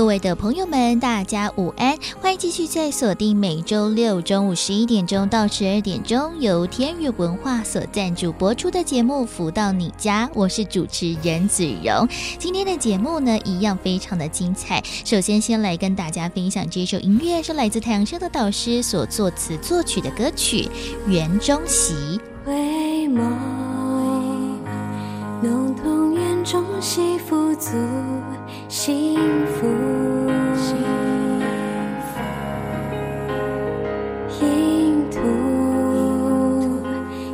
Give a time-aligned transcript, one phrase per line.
[0.00, 1.94] 各位的朋友们，大家午安！
[2.22, 12.08] 欢迎继续在锁定每周六中午十一点钟到十二点钟，由天宇文化所赞助播出的节目《福到你家》，我是主持人子荣。
[12.38, 14.82] 今天的节目呢，一样非常的精彩。
[15.04, 20.66] 首先，先来跟大家分享这首音乐，是来自太阳社的导师所作词作曲的歌曲
[21.10, 21.92] 《园中席》。
[22.46, 22.54] 回
[23.06, 23.20] 眸，
[25.42, 27.72] 浓瞳园中喜，福足。
[28.70, 29.14] 幸
[29.46, 29.66] 福，
[30.54, 30.76] 幸
[32.06, 32.22] 福，
[34.46, 35.18] 印图，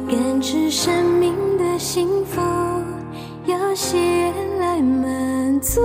[0.08, 2.40] 感知生命的幸福，
[3.44, 5.82] 有喜悦来满足，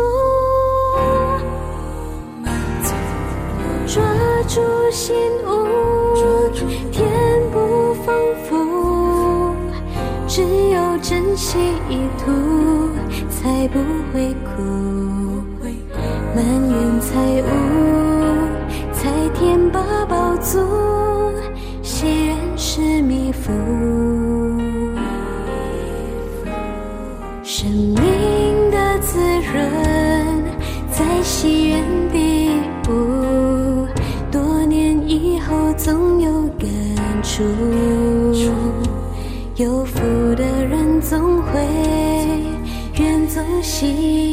[2.41, 2.93] 满足，
[3.87, 4.01] 抓
[4.47, 5.13] 住心
[5.45, 5.67] 物，
[6.93, 7.05] 填
[7.51, 9.53] 补丰富，
[10.29, 12.31] 只有珍惜一途，
[13.29, 13.79] 才不
[14.13, 15.00] 会苦。
[16.33, 17.45] 满园财物，
[18.93, 20.59] 才填饱饱足，
[21.83, 23.51] 喜园是弥福。
[27.43, 30.43] 生命的滋润，
[30.89, 32.49] 在喜园底
[32.81, 32.91] 部，
[34.31, 36.69] 多年以后总有感
[37.21, 37.43] 触。
[39.57, 39.99] 有福
[40.35, 41.59] 的人总会
[42.97, 44.30] 园中喜。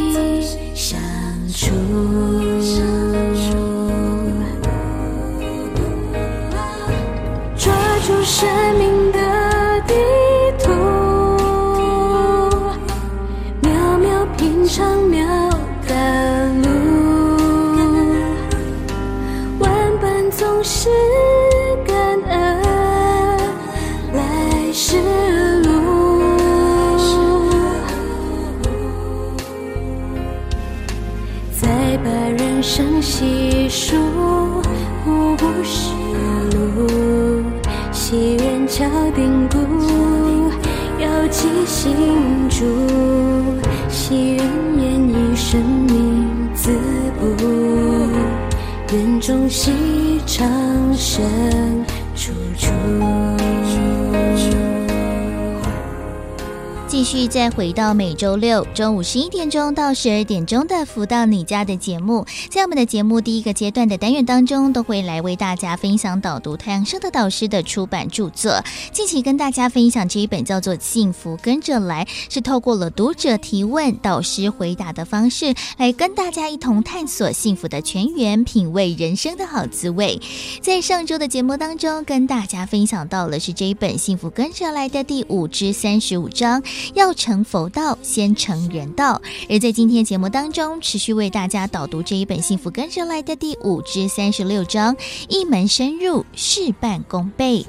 [57.59, 68.63] 回到每周六中午十一点钟到十二点钟的“福到你家”的节目，在我们的节目第一个阶段的单元当中，都会来为大家分享导读太阳社的导师的出版著作。
[68.93, 80.21] 近期跟大家分享这一本叫做《幸福跟着来》，是透过了读者提问、导师回答的方式，来跟大家一同探索幸福的泉源，品味人生的好滋味。
[80.63, 86.63] 在上周的节目当中，跟大家分享到了是这一本《幸福跟着来的》第五至三十五章。
[86.95, 89.23] 要成佛道，先成人道。
[89.49, 94.95] 而在今天节目当中，持续为大家导读这一本《幸福跟着来的》第五至三十六章，
[95.31, 97.65] 一门深入，事半功倍。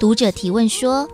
[0.00, 1.08] 读者提问说：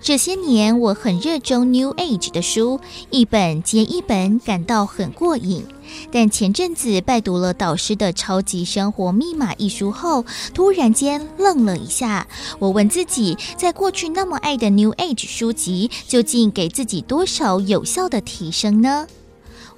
[0.00, 5.66] 这些年我很热衷 New Age 的书，一本接一本，感到很过瘾。
[6.10, 12.26] 但前阵子拜读了导师的《超级生活密码》一书后，突然间愣了一下。
[12.58, 19.06] 我问自己，在过去那么爱的 New Age 书籍，究竟给自己多少有效的提升呢？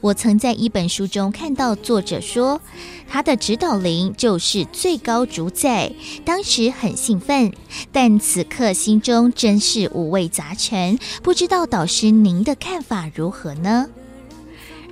[0.00, 2.60] 我曾在一本书中看到作者说，
[3.06, 5.92] 他的指导灵就是最高主宰。
[6.24, 7.52] 当时很兴奋，
[7.92, 10.98] 但此刻心中真是五味杂陈。
[11.22, 13.88] 不知道导师您的看法如何呢？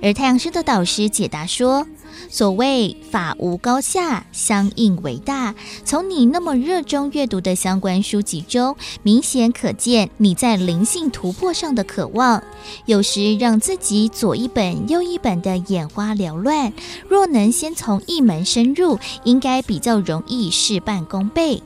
[0.01, 1.87] 而太阳生的导师解答说
[2.31, 5.55] ：“所谓法无高下，相应为大。
[5.83, 12.43] 从你那么热衷阅读的相关书籍中，明显可见你在灵性突破上的渴望。
[12.85, 16.71] 有时让自己左一本右一本的眼花缭乱，
[17.07, 21.63] 若能先从一门深入，应该比较容易事半功倍。”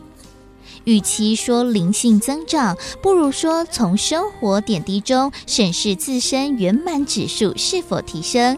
[0.85, 8.57] 与其说灵性增长，不如说从生活点滴中审视自身圆满指数是否提升。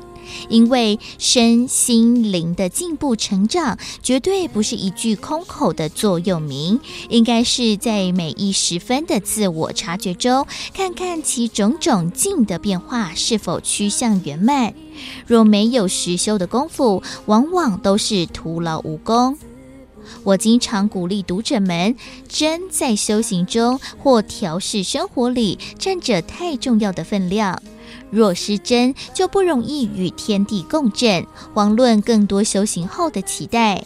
[0.49, 6.79] 因为身心灵的进步成长，绝对不是一句空口的座右铭，
[7.09, 14.73] 应该是在每一时分的自我察觉中，看看其种种境的变化是否趋向圆满。
[15.27, 19.37] 若没有实修的功夫，往往都是徒劳无功。
[20.23, 21.95] 我经常鼓励读者们，
[22.29, 27.59] 真在修行中或调适生活里占着太重要的分量。
[28.15, 33.83] 若失真，就不容易与天地共振，遑论更多修行后的期待。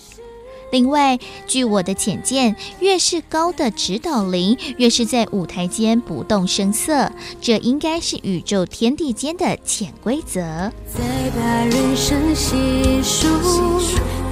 [0.72, 1.18] 另外，
[1.48, 7.12] 据我的浅见，越是高的指导灵，越是在舞台间不动声色，
[7.42, 10.40] 这应该是宇宙天地间的潜规则。
[10.86, 11.02] 再
[11.36, 13.28] 把人生细数，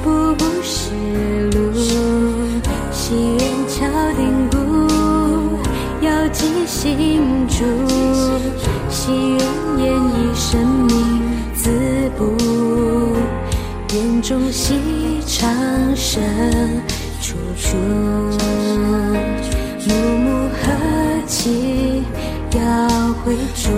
[0.03, 1.73] 步步是路，
[2.91, 5.57] 心愿敲定鼓，
[6.05, 7.65] 要记心住，
[8.89, 9.41] 心愿
[9.79, 11.21] 演绎生命
[11.53, 11.69] 自
[12.17, 12.35] 补，
[13.93, 14.75] 愿众喜。
[15.29, 15.45] 长
[15.93, 16.23] 生
[17.21, 17.75] 处处，
[19.85, 20.63] 暮暮何
[21.27, 22.01] 期
[22.55, 22.59] 要
[23.23, 23.69] 回主，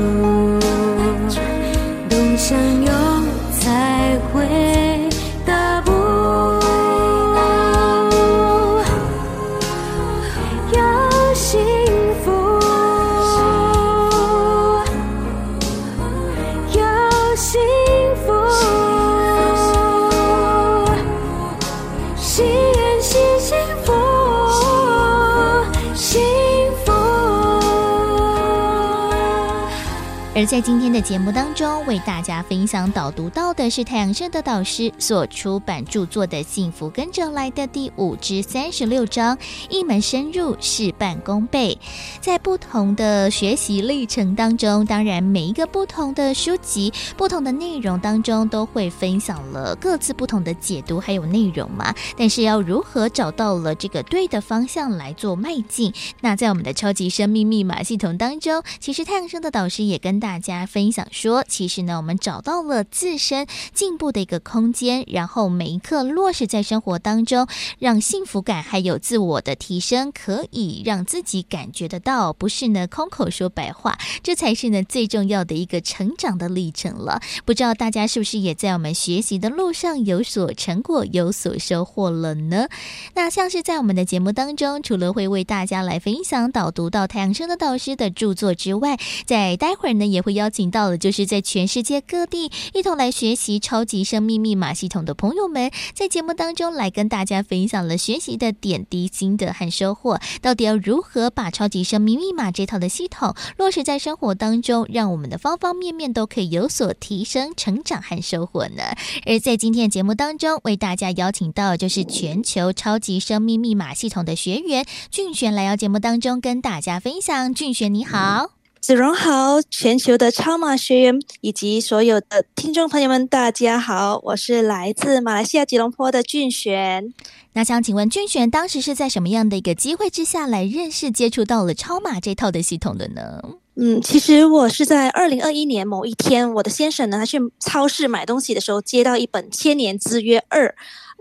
[30.40, 39.38] 而在今天的节目当中，为大家分享导读到的是太阳盛的导师所出版著作的《幸福跟着来的》第五至三十六章，
[39.70, 41.78] 一门深入，事半功倍。
[42.22, 51.94] 在不同的学习历程当中，当然每一个不同的书籍、不同的内容当中，都会分享了各自不同的解读还有内容嘛。
[52.18, 55.92] 但是要如何找到了这个对的方向来做迈进？
[56.22, 67.48] 那在我们的超级生命密码系统当中，其实太阳盛德导师也跟大大家分享说，其实呢，我们找到了自身进步的一个空间，然后每一刻落实在生活当中，
[67.80, 77.20] 让幸福感还有自我的提升，可以让自己感觉得到，不是呢空口说白话，这才是呢最重要的一个成长的历程了。
[77.44, 82.68] 不知道大家是不是也在我们学习的路上有所成果、有所收获了呢？
[83.16, 90.19] 那像是在我们的节目当中，除了会为大家来分享导读到太阳升的导师的著作之外，在待会儿呢也。
[90.20, 100.20] 也会邀请到的，就是在全世界各地一同来学习超级生命密码系统的朋友们，在节目当中来跟大家分享了学习的点滴心得和收获。
[100.42, 108.84] 到底要如何把超级生命密码这套的系统落实在生活当中，让我们的方方面面都可以有所提升、成长和收获呢？
[109.26, 117.54] 而在今天的节目当中，为大家邀请到就是全球超级生命密码系统的学员俊玄来到节目当中跟大家分享。
[117.54, 118.59] 俊玄，你好。
[118.82, 127.14] 子荣好，全球的超马学员以及所有的听众朋友们，大家好，我是来自马来西亚吉隆坡的俊璇。
[127.54, 133.42] 那想请问俊璇，当时是在什么样的一个机会之下来认识、接触到了超马这套的系统的呢？
[133.76, 140.68] 嗯，其实我是在二零二一年某一天，我的先生呢，他去超市买东西的时候，接到一本《千年之约二》，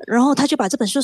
[0.07, 1.01] 然后他就把这本书。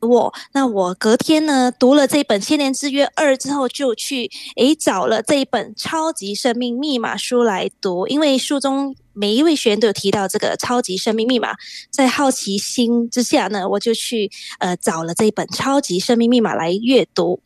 [0.00, 11.54] 我那我隔天呢，读了这本《千年之约二》之后，就去诶找了这一本《超级生命密码书》来读，因为书中每一位学员都有提到这个超级生命密码，
[11.90, 17.40] 在好奇心之下呢，我就去呃找了这本《超级生命密码》来阅读。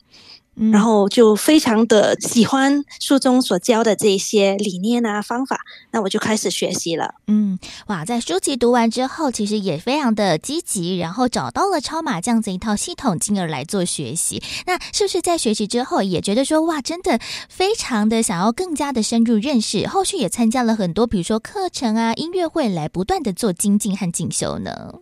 [0.71, 5.59] 然后就非常的喜欢书中所教的这些理念啊方法，
[5.91, 7.15] 那我就开始学习了。
[7.27, 14.43] 嗯，哇，在书籍读完之后，其实也非常的积极，然后找到了超马这样子一套系统，进而来做学习。
[14.67, 19.87] 那是不是在学习之后，也觉得说，哇，真的非常的想要更加的深入认识？
[19.87, 24.93] 后续也参加了很多，比如说课程啊、音乐会，来不断的做精进和进修呢？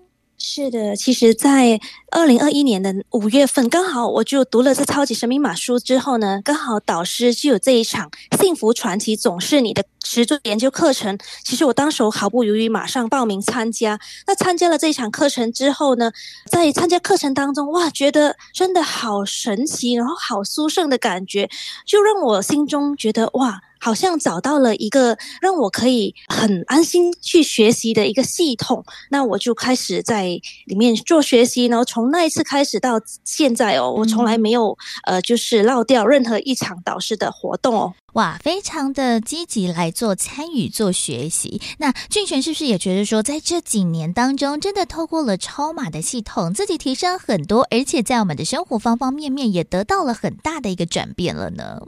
[0.42, 1.80] 是的，其实，在
[2.12, 11.18] 二零二一年的五月份，刚好我就读了这超级生命码书之后呢，刚好导师就有这一场幸福传奇总是你的实作研究课程。
[11.44, 14.00] 其实我当时毫不犹豫，马上报名参加。
[14.26, 16.10] 那参加了这一场课程之后呢，
[16.50, 21.50] 在参加课程当中，哇，觉得真的好神奇，然后好殊胜的感觉，
[21.86, 23.62] 就让我心中觉得哇。
[23.80, 31.66] 好像找到了一个让我可以很安心去学习的一个系统，那我就开始在里面做学习。
[31.66, 37.94] 然后从那一次开始到现在哦，我从来没有呃，就是落掉任何一场导师的活动哦。
[38.14, 41.62] 哇，非常的积极来做参与做学习。
[41.78, 51.80] 那俊璇是不是也觉得说，在这几年当中，真的透过了超马的系统，自己提升很多，而且在我们的生活方方面面也得到了很大的一个转变了呢？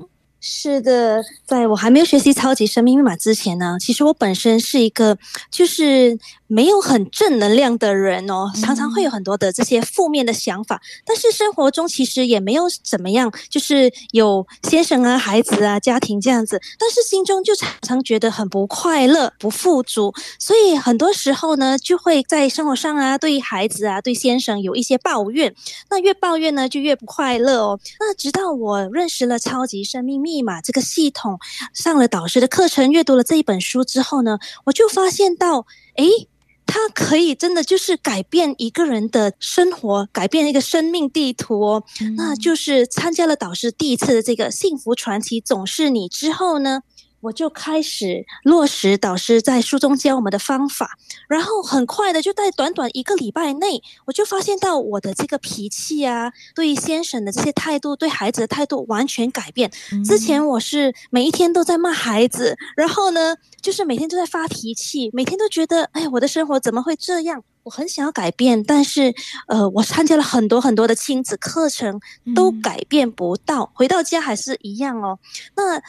[0.43, 5.15] 是的，在我还没有学习超级生命密码之前呢，其实我本身是一个
[5.51, 6.17] 就是
[6.51, 10.81] 没有很正能量的人哦，常常会有很多的这些负面的想法。
[11.05, 25.55] 但是生活中其实也没有怎么样，就是有先生啊、孩子啊、家庭这样子，但是心中就常常觉得很不快乐、不富足，所以很多时候呢，就会在生活上啊，对孩子啊、对先生有一些抱怨。
[25.89, 27.79] 那越抱怨呢，就越不快乐哦。
[27.97, 31.39] 那直到我认识了超级生命密码这个系统，
[31.73, 35.65] 上了导师的课程，阅读了这一本书之后呢，我就发现到，
[35.95, 36.27] 诶，
[36.73, 41.83] 它可以真的就是改变一个人的生活，改变一个生命地图哦。
[41.99, 42.15] 嗯。
[42.15, 46.83] 那就是参加了导师第一次的这个幸福传奇总是你之后呢，
[47.21, 50.97] 我就开始落实导师在书中教我们的方法，
[51.27, 59.71] 然后很快的就在短短一个礼拜内，我就发现到我的这个脾气啊，对先生的这些态度，对孩子的态度完全改变。
[60.03, 67.43] 之前我是每一天都在骂孩子，然后呢，就是每天都在发脾气，每天都觉得，哎，我的生活怎么会这样？
[67.63, 69.13] 我很想要改变，但是，
[69.47, 71.99] 呃，我参加了很多很多的亲子课程，
[72.35, 75.19] 都改变不到，回到家还是一样哦。
[75.55, 75.79] 那。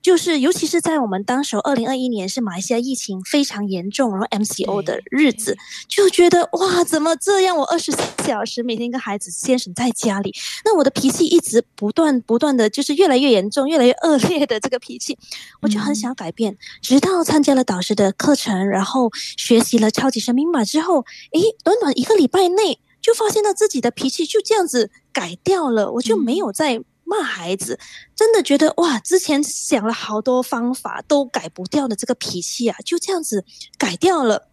[0.00, 5.56] 就是，尤其是在我们当时二零二一年是马来西亚疫情非常严重，然后 MCO 的日子，
[5.88, 7.56] 就觉得哇，怎么这样？
[7.56, 15.18] 我二十四小时每天跟孩子先生在家里，那我的脾气一直不断不断的就是越来越严重，越来越恶劣的这个脾气，
[15.60, 16.56] 我就很想改变。
[16.80, 26.80] 直到参加了导师的课程，然后学习了超级生命密码之后，诶，短短一个礼拜内就发现到自己的脾气就这样子改掉了，我就没有再。
[27.08, 27.80] 骂孩子，
[28.14, 28.98] 真的觉得哇！
[28.98, 33.46] 之前想了好多方法都改不掉的这个脾气啊，就这样子
[33.78, 34.48] 改掉了。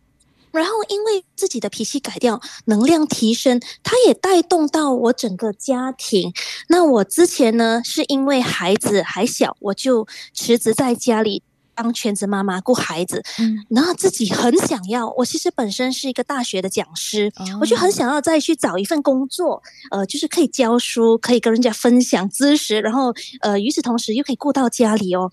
[0.51, 6.31] 然后因为自己的脾气改掉，能量提升，它也带动到我整个家庭。
[6.69, 11.43] 那我之前呢，是因为孩子还小，我就辞职在家里。
[11.75, 15.09] 当全职妈妈顾孩子，嗯，然后自己很想要。
[15.17, 25.29] 我其实本身是一个大学的讲师，哦，我就很想要再去找一份工作，呃，就是可以教书，可以跟人家分享知识，然后呃，与此同时又可以顾到家里哦，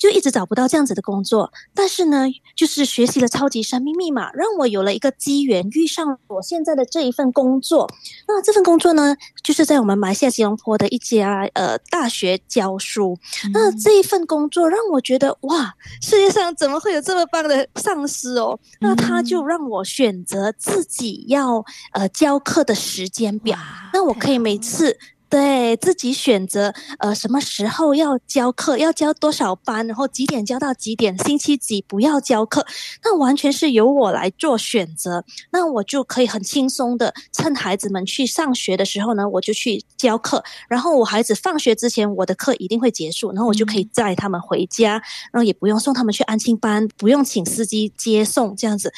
[0.00, 1.52] 就一直找不到这样子的工作。
[1.72, 2.26] 但是呢，
[2.56, 7.88] 就是学习了超级生命密码，让我有了一个机缘，遇上我现在的这一份工作。
[8.26, 13.16] 那这份工作呢，就是在我们马来西亚吉隆坡的一家呃大学教书。
[13.44, 13.52] 嗯。
[13.52, 15.74] 那这一份工作让我觉得哇！
[16.02, 18.58] 世界上怎么会有这么棒的上司哦？
[18.80, 23.58] 那他就让我选择自己要呃教课的时间表，
[23.92, 24.98] 那我可以每次。
[25.28, 32.64] 对自己选择，呃，什么时候要教课，要教多少班，然后几点教到几点，星期几不要教课，
[33.02, 35.24] 那完全是由我来做选择。
[35.50, 40.42] 那我就可以很轻松的趁孩子们去上学的时候呢，我就去教课。
[40.68, 44.92] 然后我孩子放学之前，我的课一定会结束，然后我就可以载他们回家，
[45.32, 48.92] 然后也不用送他们去安亲班，不用请司机接送这样子。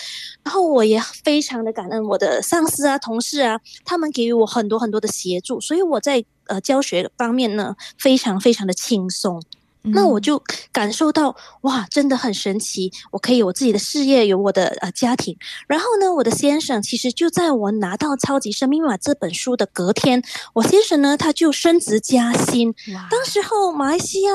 [0.45, 6.18] 然后我也非常的感恩我的上司啊、同事啊，他们给予我很多很多的协助，所以我在。
[6.49, 9.43] 呃，教学方面呢，非常非常的轻松。
[9.83, 10.43] 那我就
[10.73, 12.91] 感受到哇，真的很神奇！
[13.11, 15.37] 我可以有我自己的事业，有我的呃家庭。
[15.67, 22.73] 然后呢，我的先生其实就在我拿到《超级生命密码》这本书的隔天，我先生呢他就升职加薪。
[23.11, 24.31] 当时候马来西亚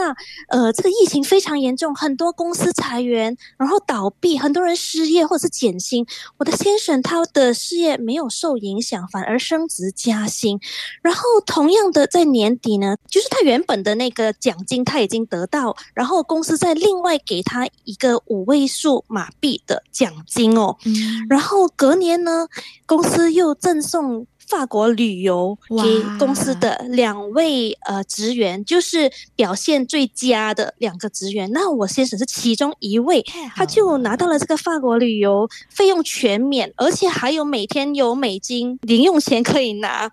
[0.50, 6.06] 呃这个疫情非常严重，很多公司裁员，然后倒闭，很多人失业或者是减薪。
[6.38, 10.60] 我的先生他的事业没有受影响，反而升职加薪。
[11.02, 15.44] 然后同样的在年底呢，就是他原本的那个奖金他已经得。
[15.54, 22.48] 到，然后公司再另外给他一个五位数马币的奖金哦，嗯，然后隔年呢，
[22.86, 24.26] 公司又赠送。
[24.48, 31.52] 法国旅游给公司的两位呃职员，就是表现最佳的两个职员。
[31.52, 33.24] 那我先生是其中一位，
[33.56, 40.12] 他就拿到了这个法国旅游费用全免，而且还有每天有美金零用钱可以拿，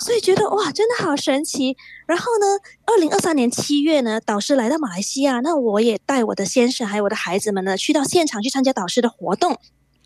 [0.00, 1.76] 所以觉得哇，真的好神奇。
[2.06, 2.46] 然后呢，
[2.86, 9.58] 二零二三年七月呢，导师来到马来西亚，那我也带我的先生还有我的孩子们呢，去到现场去参加导师的活动。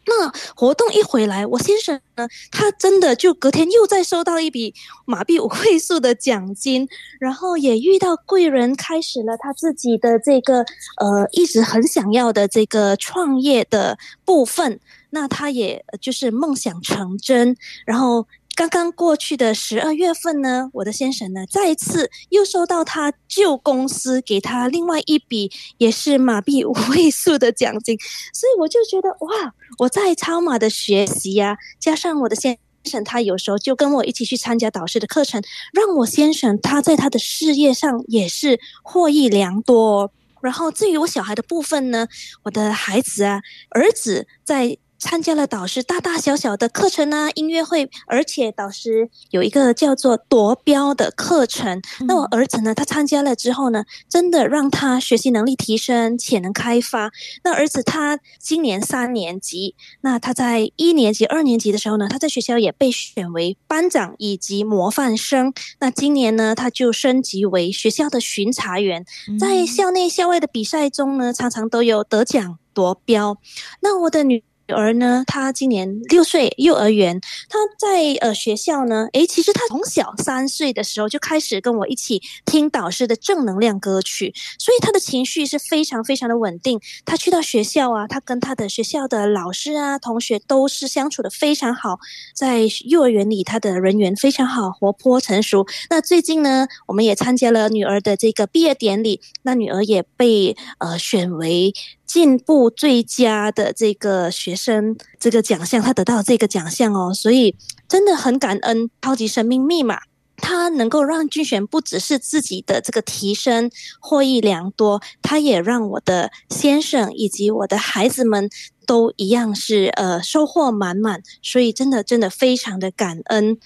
[0.07, 10.59] 那活动一回来，我先生呢，他真的就隔天又再收到一笔马币五位数的奖金，然后也遇到贵人，开始了他自己的这个
[11.01, 14.81] 呃一直很想要的这个创业的部分。
[15.11, 17.57] 那他也就是梦想成真，
[17.87, 18.27] 然后。
[18.57, 27.99] 刚刚过去的十二月份呢，我的先生呢，再一次又收到他旧公司给他另外一笔也是马币五位数的奖金，
[28.33, 35.43] 所以我就觉得哇，我在超马的学习呀、加上我的先生，他有时候就跟我一起去参加导师的课程，
[35.73, 40.13] 让我先生他在他的事业上也是获益良多。
[40.41, 42.07] 然后至于我小孩的部分呢，
[42.45, 44.79] 我的孩子啊，儿子在。
[45.05, 51.77] 参加了导师大大小小的课程啊，音乐会，而且导师有一个叫做夺标的课程。
[52.01, 57.13] 嗯、那我儿子呢，他参加了之后呢，真的让他学习能力提升，潜能开发。
[57.45, 65.53] 那儿子他今年三年级，那他在一年级、二年级的时候呢，他在学校也被选为班长以及模范生。
[65.81, 69.05] 那今年呢，他就升级为学校的巡查员，
[69.39, 73.37] 在校内校外的比赛中呢，常常都有得奖夺标。
[73.83, 74.43] 那我的女。
[74.67, 77.21] 女儿呢，她今年六岁，幼儿园。
[77.49, 86.81] 她在呃学校呢，诶，其实她从小三岁的时候就开始跟我一起听导师的正能量歌曲，所以她的情绪是非常非常的稳定。
[87.05, 91.99] 她去到学校啊，她跟她的学校的老师啊、同学都是相处得非常好。
[92.35, 95.67] 在幼儿园里，她的人缘非常好，活泼成熟。
[95.91, 101.75] 那最近呢，我们也参加了女儿的这个毕业典礼，那女儿也被呃选为。
[102.07, 107.57] 进步最佳的这个学生，这个奖项，他得到这个奖项哦，所以
[107.89, 108.91] 真的很感恩。
[109.01, 110.01] 超级生命密码，
[110.37, 113.71] 它能够让俊贤不只是自己的这个提升
[114.01, 118.49] 获益良多，他也让我的先生以及我的孩子们
[118.87, 123.59] 都一样是呃收获满满，所以真的真的非常的感恩。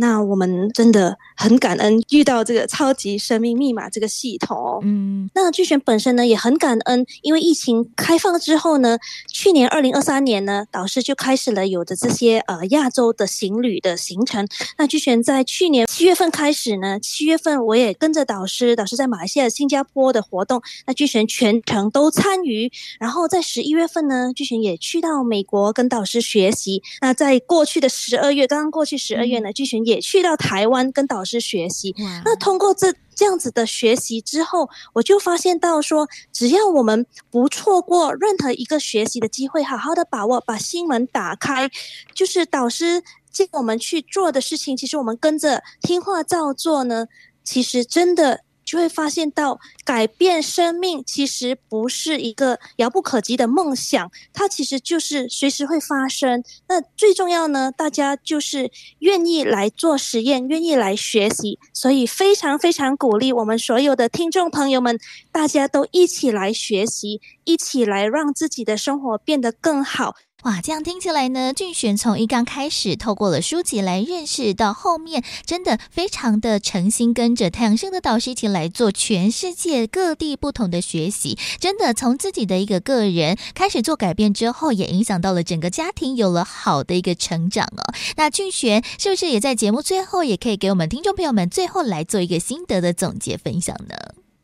[0.00, 4.78] 那我们真的很感恩遇到这个超级生命密码这个系统哦。
[4.84, 8.96] 嗯，那巨选本身呢也很感恩，因为疫情开放之后呢，
[9.32, 14.46] 去年二零二三年呢，导师就开始了有的这些呃亚洲的行旅的行程。
[14.76, 22.70] 那巨选在去年七月份开始呢，七月份我也跟着导师，导师在马来西亚、新加坡的活动，那巨选全程都参与。
[23.00, 26.84] 然后在十一月份呢，巨选也去到美国跟导师学习。
[27.00, 29.87] 那在过去的十二月，刚刚过去十二月呢，俊贤。
[29.88, 31.94] 也去到台湾跟导师学习。
[32.24, 41.68] 那通过这这样子的学习之后，我就发现到说，只要我们不错过任何一个学习的机会，好好的把握，把心门打开，
[42.14, 43.02] 就是导师
[43.32, 47.06] 叫我们去做的事情，其实我们跟着听话照做呢，
[47.42, 48.44] 其实真的。
[48.68, 56.44] 就会发现到改变生命其实不是一个遥不可及的梦想，它其实就是随时会发生。
[56.68, 64.98] 那最重要呢，大家就是愿意来做实验，愿意来学习，所以非常非常鼓励我们所有的听众朋友们，
[65.32, 70.14] 大家都一起来学习，一起来让自己的生活变得更好。
[70.44, 87.92] 哇，这样听起来呢，俊璇从一刚开始透过了书籍来认识，到后面真的非常的诚心跟着太阳升的导师一起来做全世界各地不同的学习，真的从自己的一个个人开始做改变之后，也影响到了整个家庭，有了好的一个成长哦。
[88.16, 93.96] 那俊璇是不是也在节目最后，也可以给我们听众朋友们最后来做一个心得的总结分享呢？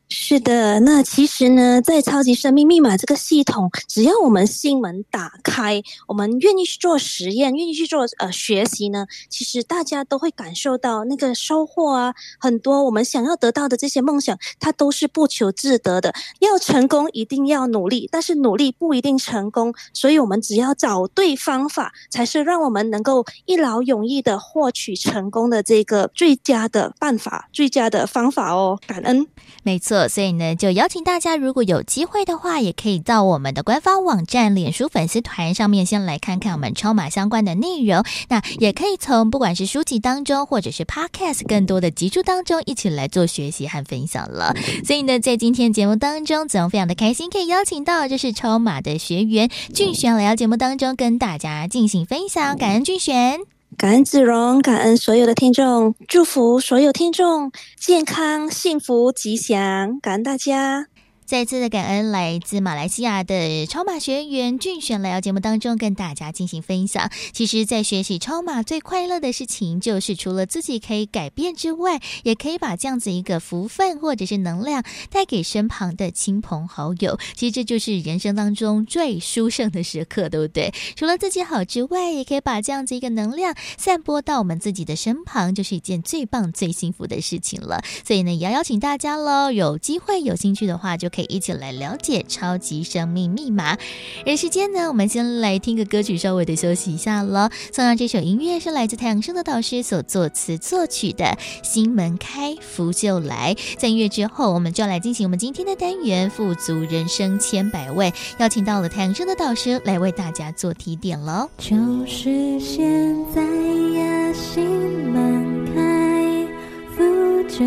[0.07, 16.13] 是的，那其实呢，在超级生命密码这个系统，只要我们心门打开，我们愿意去做实验，愿意去做呃学习呢，其实大家都会感受到那个收获啊，很多我们想要得到的这些梦想，它都是不求自得的。
[16.39, 28.79] 要成功，一定要努力，但是努力不一定成功，所以我们只要找对方法，才是让我们能够一劳永逸的获取成功的这个最佳的办法，最佳的方法哦。
[28.85, 29.25] 感恩，
[29.63, 29.94] 没错。
[30.09, 38.03] 所以呢，就邀请大家，如果有机会的话，也可以到我们的官方网站、脸书粉丝团上面，先来看看我们超码相关的内容。
[38.29, 44.53] 那也可以从不管是书籍当中，或者是 Podcast 更多的集数当中，一起来做学习和分享了。
[44.85, 52.57] 所以呢，在今天节目当中，子荣非常的开心，可以邀请到就是超码的学员俊贤来到节目当中，跟大家进行分享。
[52.57, 53.54] 感恩俊贤。
[53.77, 60.87] 感恩子荣，感恩所有的听众，祝福所有听众健康、幸福、吉祥，感恩大家。
[61.25, 67.09] 再次的感恩来自马来西亚的超马学员俊轩来到节目当中跟大家进行分享。
[67.33, 77.17] 其实，在学习超马最快乐的事情，就是除了自己可以改变之外，也可以把这样子一个福分或者是能量带给身旁的亲朋好友。
[77.33, 80.71] 其实这就是人生当中最殊胜的时刻，对不对？
[80.95, 87.81] 除了自己好之外，也可以把这样子一个能量散播到我们自己的身旁，就是一件最棒、最幸福的事情了。
[88.05, 91.09] 所以呢，也要邀请大家喽，有机会、有兴趣的话，就。
[91.15, 93.77] 可以一起来了解超级生命密码。
[94.25, 97.49] 而时间呢，我们先来听个歌曲，稍微的休息一下了。
[97.71, 101.25] 送上这首音乐是来自太阳升的导师所作词作曲的
[101.63, 103.55] 《心门开，福就来》。
[103.77, 111.49] 在音乐之后，我们就要来进行我们今天的单元“富足人生千百味”，邀请到了太阳升的导师来为大家做提点喽。
[111.57, 111.73] 就
[112.05, 114.65] 是现在呀，心
[115.11, 116.47] 门开，
[116.95, 117.63] 福就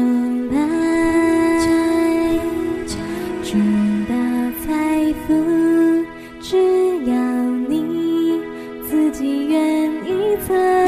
[0.54, 0.77] 来。
[6.50, 6.56] 只
[7.04, 7.14] 要
[7.68, 8.40] 你
[8.88, 10.87] 自己愿意。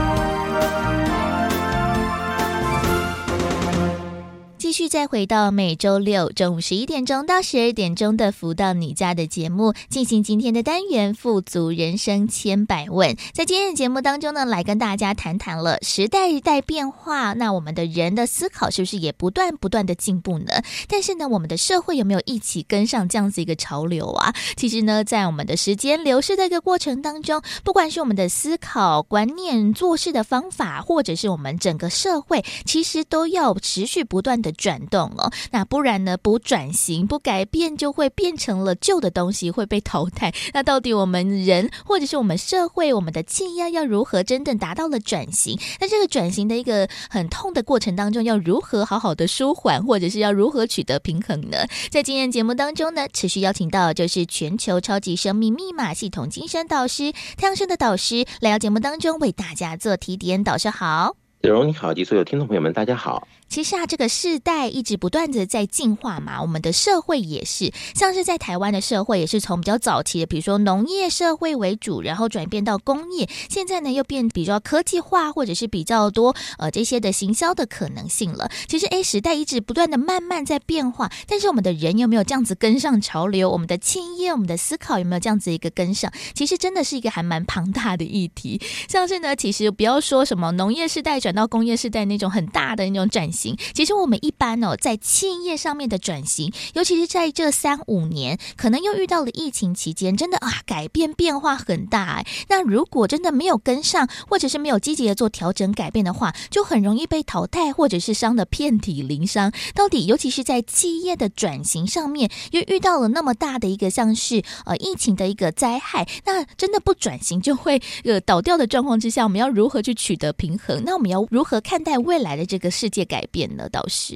[4.91, 13.15] 再回到每周六中午十一点钟到十二点钟的“福到你家”的节目，进行今天的单元“富足人生千百问”。
[13.33, 20.61] 在今天的节目当中呢，来跟大家谈谈了时代在变化，那我们的人的思考是不是也不断不断的进步呢？
[20.89, 24.35] 但是呢，我们的社会有没有一起跟上这样子一个潮流啊？
[24.57, 34.51] 其实呢，在我们的时间流逝的一个过程当中，不管是我们的思考观念、做事的方法，或者是我们整个社会，其实都要持续不断的。
[34.51, 36.17] 转动哦，那不然呢？
[36.17, 40.31] 不转型、不改变，就会变成了旧的东西，会被淘汰。
[40.53, 45.59] 那到底我们人，或者是我们社会、我们的企业，要如何真正达到了转型？
[45.79, 51.57] 那这个转型的一个很痛的过程当中，要如何好好的舒缓，或者是要如何取得平衡呢？
[51.89, 60.43] 在今天节目当中呢，持续邀请到就是全球超级生命密码系统精神导师太阳盛德导师来到节目当中为大家做提点。
[60.43, 63.27] 导师好，子荣你好，及所有听众朋友们，大家好。
[63.51, 78.49] 其实啊，这个世代一直不断的在进化嘛，我们的社会也是，像是在台湾的社会也是从比较早期的，比如说农业社会为主，然后转变到工业，现在呢又变比较科技化，或者是比较多呃这些的行销的可能性了。
[78.69, 83.49] 其实哎，时代一直不断的慢慢在变化，但是我们的人有没有这样子跟上潮流？
[83.51, 86.09] 我们的企业、我们的思考有没有这样子一个跟上？
[86.33, 88.61] 其实真的是一个还蛮庞大的议题。
[88.87, 93.40] 像是呢，其实不要说什么农业时代转到工业时代那种很大的那种转型。
[93.73, 102.25] 其实我们一般哦，在企业上面的转型，尤其是在这三五年，可能又遇到了疫情期间，真的啊，改变变化很大哎。
[102.49, 109.51] 那如果真的没有跟上，或者是没有积极的做调整改变的话，就很容易被淘汰，或者是伤得遍体鳞伤。
[109.73, 120.83] 到底，尤其是在企业的转型上面，又遇到了那么大的一个像是呃疫情的一个灾害，那真的不转型就会呃倒掉的状况之下，我们要如何去取得平衡？
[120.85, 123.69] 那我们要如何看待未来的这个世界改变呢？
[123.69, 124.15] 倒是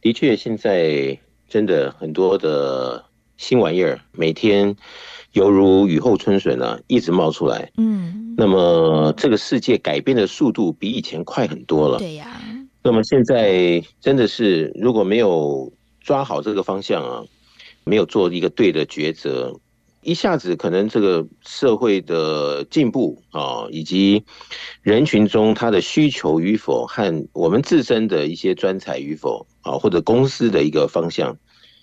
[0.00, 3.04] 的确，现在真的很多的
[3.36, 4.74] 新玩意儿，每天
[5.32, 7.70] 犹如雨后春笋啊，一直冒出来。
[7.76, 11.98] 嗯，那么这个世界改变的速度比以前快很多了。
[11.98, 12.40] 对呀。
[12.82, 17.24] 那么现在真的是，如果没有抓好这个方向啊，
[17.84, 19.54] 没有做一个对的抉择。
[20.02, 24.24] 一下子可能这个社会的进步啊，以及
[24.82, 31.36] 人群中他的需求与否和我们自身的一些专才与否啊，或者公司的一个方向，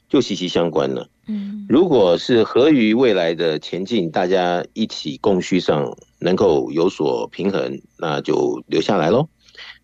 [0.10, 1.08] 就息息相关了。
[1.28, 9.30] 嗯，如果是合于未来的前进，大家一起供需上能够有所平衡，那就留下来喽；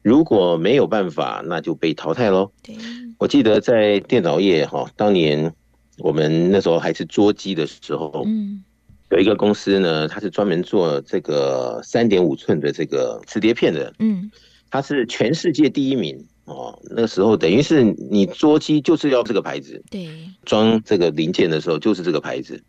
[0.01, 2.51] 如果没有办法，那就被淘汰喽。
[2.61, 2.75] 对，
[3.17, 5.53] 我记得在电脑业哈，当年。
[5.97, 8.63] 我们那时候还是桌机的时候，嗯，
[9.11, 14.29] 有一个公司呢，它是专门做这个三点五寸的这个磁碟片的，嗯，
[14.69, 16.77] 它是全世界第一名哦。
[16.89, 20.07] 那个时候等于是你桌机就是要这个牌子，对，
[20.43, 22.61] 装这个零件的时候就是这个牌子。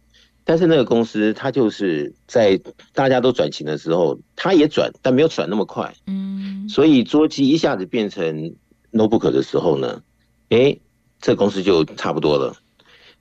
[0.49, 2.57] 但是那个公司它就是在
[2.95, 8.55] 大家都转型的时候，它也转，但没有转那么快，嗯，所以桌机一下子变成
[8.93, 10.01] notebook 的时候呢，
[10.51, 10.81] 诶，
[11.21, 12.55] 这个公司就差不多了。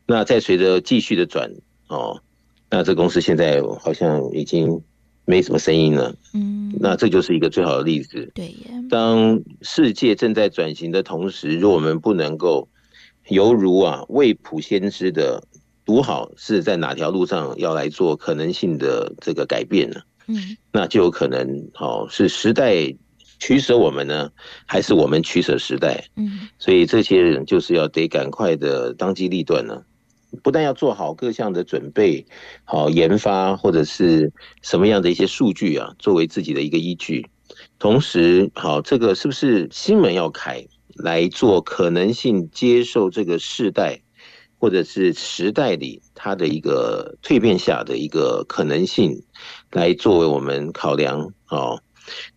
[0.05, 1.51] 那再随着继续的转
[1.87, 2.21] 哦。
[2.69, 4.81] 那这公司现在好像已经
[5.23, 8.31] 没什么声音了，嗯，那这就是一个最好的例子。
[8.33, 12.67] 对呀，当世界正在转型的同时，如果我们不能够
[13.29, 15.41] 犹如啊未卜先知的
[15.85, 20.01] 读好是在哪条路上要来做可能性的这个改变呢？
[20.27, 22.93] 嗯，那就有可能哦是时代
[23.39, 24.29] 取舍我们呢，
[24.65, 26.03] 还是我们取舍时代？
[26.15, 29.83] 嗯，所以这些人就是要得赶快的当机立断呢。
[30.43, 32.25] 不但要做好各项的准备，
[32.63, 37.25] 好研发或者是什么样的一些数据啊，作为自己的一个依据。
[37.79, 44.01] 同时，好这个是不是新门要开来做可能性接受这个世代
[44.57, 49.21] 或者是时代里它的一个蜕变下的一个可能性，
[49.71, 51.81] 来作为我们考量哦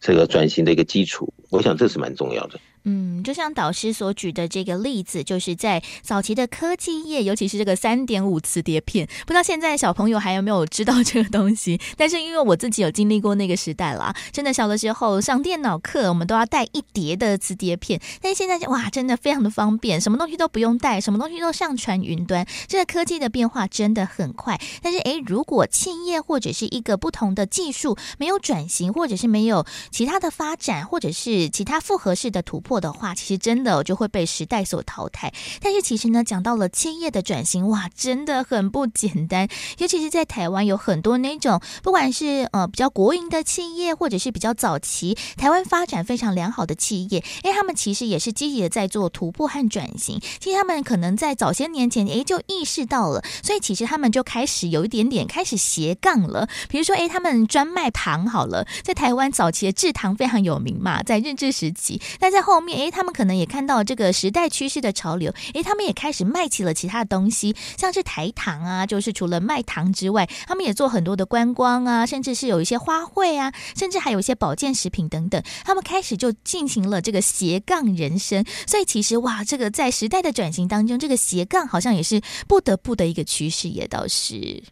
[0.01, 1.33] 这个转型的一个基础。
[1.51, 2.61] 我想这是蛮重要的。
[2.91, 11.79] 嗯，就像导师所举的这个例子，就是在早期的科技业，尤其是这个三点五磁碟片，不知道现在小朋友还有没有知道这个东西？
[11.99, 24.59] 但是因为我自己有经历过那个时代啦，真的小的时候上电脑课，我们都要带一叠的磁碟片，但是现在哇，真的非常的方便，什么东西都不用带，什么东西都上传云端，这个科技的变化真的很快。
[24.81, 32.78] 但是诶，如果企业或者是一个不同的技术没有转型，或者是没有其他的发展，或者是其他复合式的突破。
[32.81, 35.33] 的话，其实真的就会被时代所淘汰。
[35.61, 39.49] 但是其实呢，讲到了千叶的转型，哇，真的很不简单。
[39.79, 50.21] 尤其是在台湾，有很多那种不管是呃比较国营的企业，或者是比较早期台湾发展非常良好的企业，哎，他们其实也是积极的在做突破和转型。
[50.41, 56.49] 其实他们可能在早些年前，哎，就意识到了，所以其实他们就开始有一点点开始斜杠了。
[56.69, 62.79] 比如说，哎，他们专卖糖好了，在台湾早期的制糖非常有名嘛，在日治时期，但在后面。
[62.79, 78.45] 诶，他们可能也看到这个时代趋势的潮流，诶，他们也开始卖起了其他的东西，像是台糖啊，就是除了卖糖之外，他们也做很多的观光啊，甚至是有一些花卉啊，甚至还有一些保健食品等等，他们开始就进行了这个斜杠人生。
[78.67, 84.63] 所以其实哇，这个在时代的转型当中，这个斜杠好像也是不得不的一个趋势，也倒是。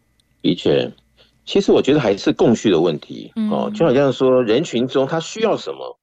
[0.42, 0.90] 的确，
[1.44, 5.98] 其实我觉得还是供需的问题哦，就好像说人群中他需要什么。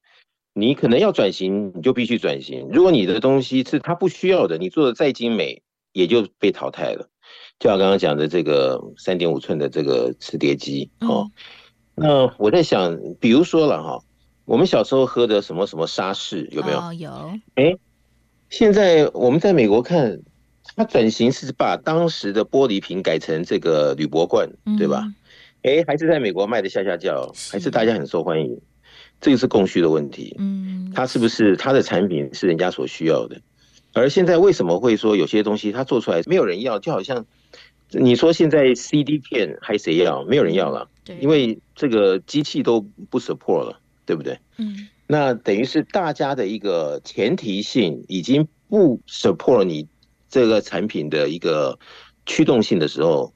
[0.54, 2.70] 你可能要转型，你就必须转型。
[2.72, 7.10] 如果你的东西是他不需要的，你做的再精美，也就被淘汰了。
[7.60, 11.32] 就像刚刚讲的这个三点五寸的这个磁碟机哦，
[11.96, 14.04] 那我在想，比如说了哈，
[14.46, 16.80] 我们小时候喝的什么什么沙士有没有？
[16.80, 17.12] 哦，有。
[17.56, 17.76] 哎，
[18.50, 20.20] 现在我们在美国看，
[20.76, 25.08] 它转型是把当时的玻璃瓶改成这个铝箔罐，对吧？
[25.64, 28.60] 哎，还是在美国卖的下下叫，还是大家很受欢迎。
[29.24, 33.40] 这个是供需的问题，嗯，它是不是它的产品是人家所需要的？
[33.94, 36.78] 而现在为什么会说有些东西它做出来没有人要？
[36.78, 37.26] 就好像
[37.90, 40.26] 你说现在 CD 片还谁要？
[40.26, 44.38] 没有人要了，对，因为这个机器都不 support 了，对不对？
[44.58, 49.88] 嗯，那等于是大家的一个前提性已经不 support 你
[50.30, 51.80] 这个产品的一个
[52.26, 53.34] 驱动性的时候。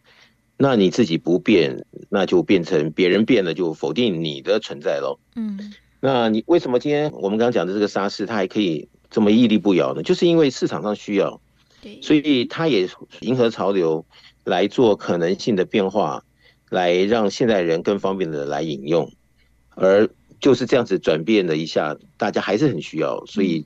[0.60, 5.20] 那你自己不变，那就变成别人变了，就否定你的存在喽。
[5.36, 10.02] 嗯，那你为什么今天我们刚刚讲的这个沙士，它还可以这么屹立不摇呢？
[10.02, 11.40] 就是因为市场上需要，
[11.80, 12.90] 对，所以它也
[13.20, 14.04] 迎合潮流
[14.46, 16.24] 来做可能性的变化，
[16.72, 19.12] 来让现代人更方便的来饮用，
[19.76, 23.64] 而就是这样子转变了一下，大家还是很需要，所以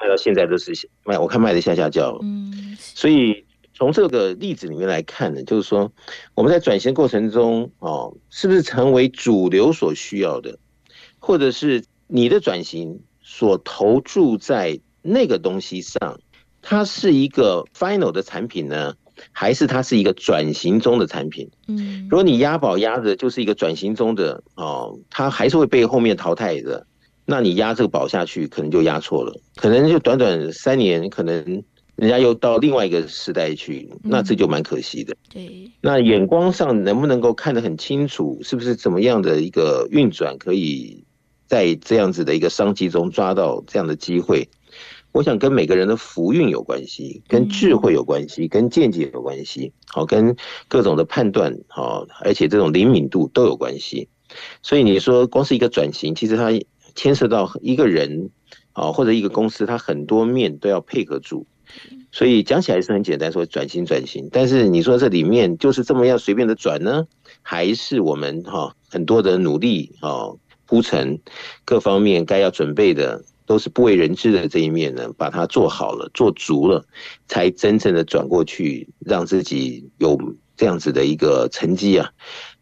[0.00, 0.72] 卖到现在都是
[1.04, 2.18] 卖，我看卖的下下叫。
[2.20, 3.44] 嗯，所以。
[3.74, 5.90] 从这个例子里面来看呢，就是说
[6.34, 10.58] 我们在转型过程中哦，是不是成为主流所需要的，
[11.18, 16.20] 或者是你的转型所投注在那个东西上，
[16.60, 18.94] 它是一个 final 的产品呢，
[19.32, 21.50] 还是它是一个转型中的产品？
[21.66, 26.86] 嗯，如果你押宝押的就是一个转型中的哦，它还是会被后面淘汰的，
[27.24, 31.64] 那你押这个宝下去，可能就押错了，可能就短短三年，可能。
[31.96, 35.14] 人家又到另外一个时代去，那这就蛮可惜的。
[35.28, 41.04] 对，那眼光上能不能够看得很清楚，是不是怎么样的一个运转，可以
[41.46, 44.48] 在这样子的一个商机中抓到这样的机会？
[45.12, 50.34] 我想跟每个人的福运有关系，跟智慧有关系，跟见解有关系，好，跟
[50.68, 54.08] 各种的判断，好，而且这种灵敏度都有关系。
[54.62, 56.48] 所以你说光是一个转型，其实它
[56.94, 58.30] 牵涉到一个人，
[58.72, 61.46] 啊，或者一个公司，它很多面都要配合住。
[62.10, 67.06] 所以讲起来是很简单，说转型转型，但是你说这里面就是这么样随便的转呢，
[67.42, 70.32] 还是我们哈很多的努力啊
[70.66, 71.18] 铺陈
[71.64, 73.24] 各方面该要准备的。
[73.44, 76.86] 都是不为人知的这一面呢，把它做好了，做足了，
[77.26, 80.16] 才真正的转过去，让自己有
[80.56, 82.12] 这样子的一个成绩啊。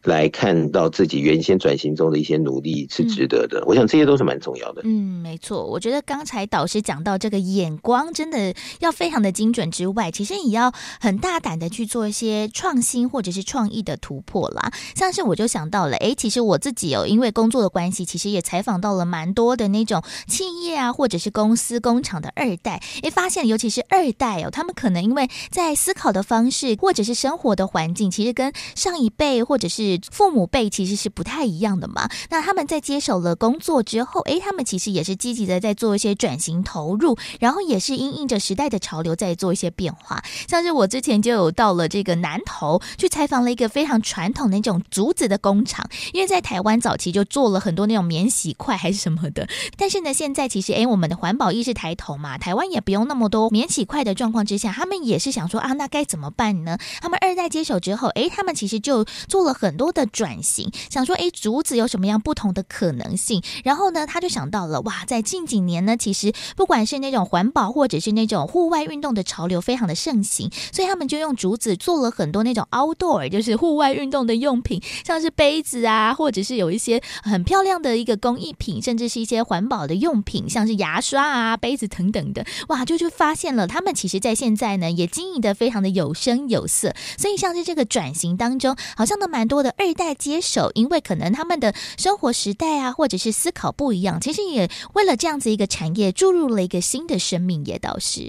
[0.05, 4.81] 来看到自己原先转型中的一些努力是值得的，嗯、我想这些都是蛮重要的。
[4.85, 14.73] 嗯，没错，我觉得刚才导师讲到这个眼光真的要非常的精准之外，其实也要很大胆的去做一些创新或者是创意的突破啦。
[14.95, 40.23] 像是我就想到了，哎，其实我自己有因为工作的关系，其实也采访到了蛮多的那种企业啊，或者是公司工厂的二代，哎，发现尤其是二代哦，他们可能因为在思考的方式或者是生活的环境，其实跟上一辈或者是父母辈其实是不太一样的嘛，那他们在接手了工作之后，诶，他们其实也是积极的在做一些转型投入，然后也是因应着时代的潮流在做一些变化。
[40.47, 56.79] 像是我之前就有到了这个南投去采访了一个非常传统的那种竹子的工厂，因为在台湾早期就做了很多那种免洗筷还是什么的，但是呢，现在其实诶，我们的环保意识抬头嘛，台湾也不用那么多免洗筷的状况之下，他们也是想说啊，那该怎么办呢？
[57.01, 59.71] 他们二代接手之后，诶，他们其实就做了很。
[59.81, 63.43] 多的转型，想说，诶，竹子有什么样不同的可能性？
[63.65, 89.70] 然后呢，他就想到了，哇，在近几年呢，其实不管是那种环保，或者是那种户外运动的潮流非常的盛行，所以他们就用竹子做了很多那种 outdoor，就是户外运动的用品，像是杯子啊，或者是有一些很漂亮的一个工艺品，甚至是一些环保的用品，像是牙刷啊、杯子等等的，哇，就就发现了，他们其实在现在呢，也经营的非常的有声有色，所以像是这个转型当中，好像都蛮多的。
[89.77, 98.21] 二代接手，因为可能他们的生活时代啊，或者是思考不一样，其实也为了这样子一个产业注入了一个新的生命，也倒是。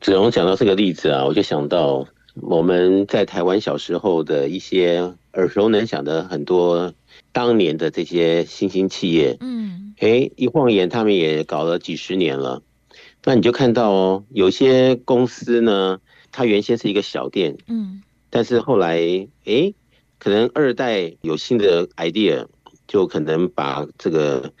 [0.00, 2.06] 子荣讲到这个例子啊，我就想到
[2.40, 6.92] 我们在台湾小时候的一些耳熟能详的很多
[7.30, 12.62] 当年的这些新兴企业，嗯，哎，一晃眼他们也搞了几十年了，
[13.24, 16.00] 那你就看到哦，有些公司呢，
[16.32, 18.98] 它原先是一个小店，嗯，但是后来，
[19.44, 19.72] 哎。
[20.22, 22.46] 可能二代有新的 idea，
[22.86, 24.52] 就可能把这个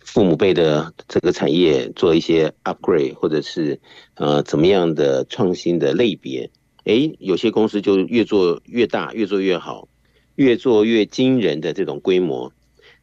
[0.00, 3.78] 父母辈的这个产业做一些 upgrade，或者是
[4.14, 6.50] 呃怎么样的创新的类别。
[6.86, 9.86] 诶，有些公司就越做越大，越做越好，
[10.34, 12.52] 越做越惊人的这种规模。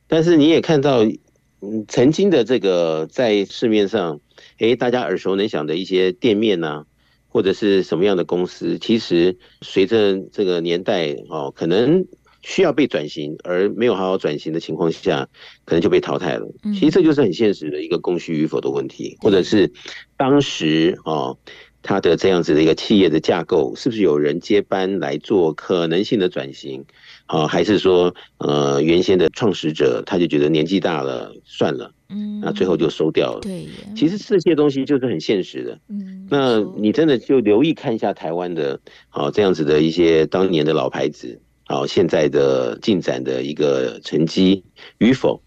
[0.06, 4.20] 但是你也看到，嗯，曾经的这个在市面上，
[4.58, 6.86] 诶，大家耳熟能详的一些店面呢、
[7.34, 12.06] 或者是什么样的公司，其实随着这个年代哦，可能
[12.44, 15.28] 需要被转型，而没有好好转型的情况下，
[15.66, 16.48] 可能就被淘汰了。
[16.76, 19.72] 其实这就是很现实的一个供需与否的问题，或者是
[20.16, 21.36] 当时哦，
[21.82, 26.86] 它的这样子的一个企业的架构，是不是有人接班来做可能性的转型？
[27.26, 31.92] 啊，还是说呃，原先的创始者他就觉得年纪大了，算了。
[32.10, 33.40] 嗯，那最后就收掉了。
[33.42, 35.80] 对，其实这些东西就是很现实的。
[35.90, 44.64] 嗯，那你真的就留意看一下台湾的，好这样子的一些当年的老牌子，好现在的进展的一个成绩
[45.00, 45.42] 与否，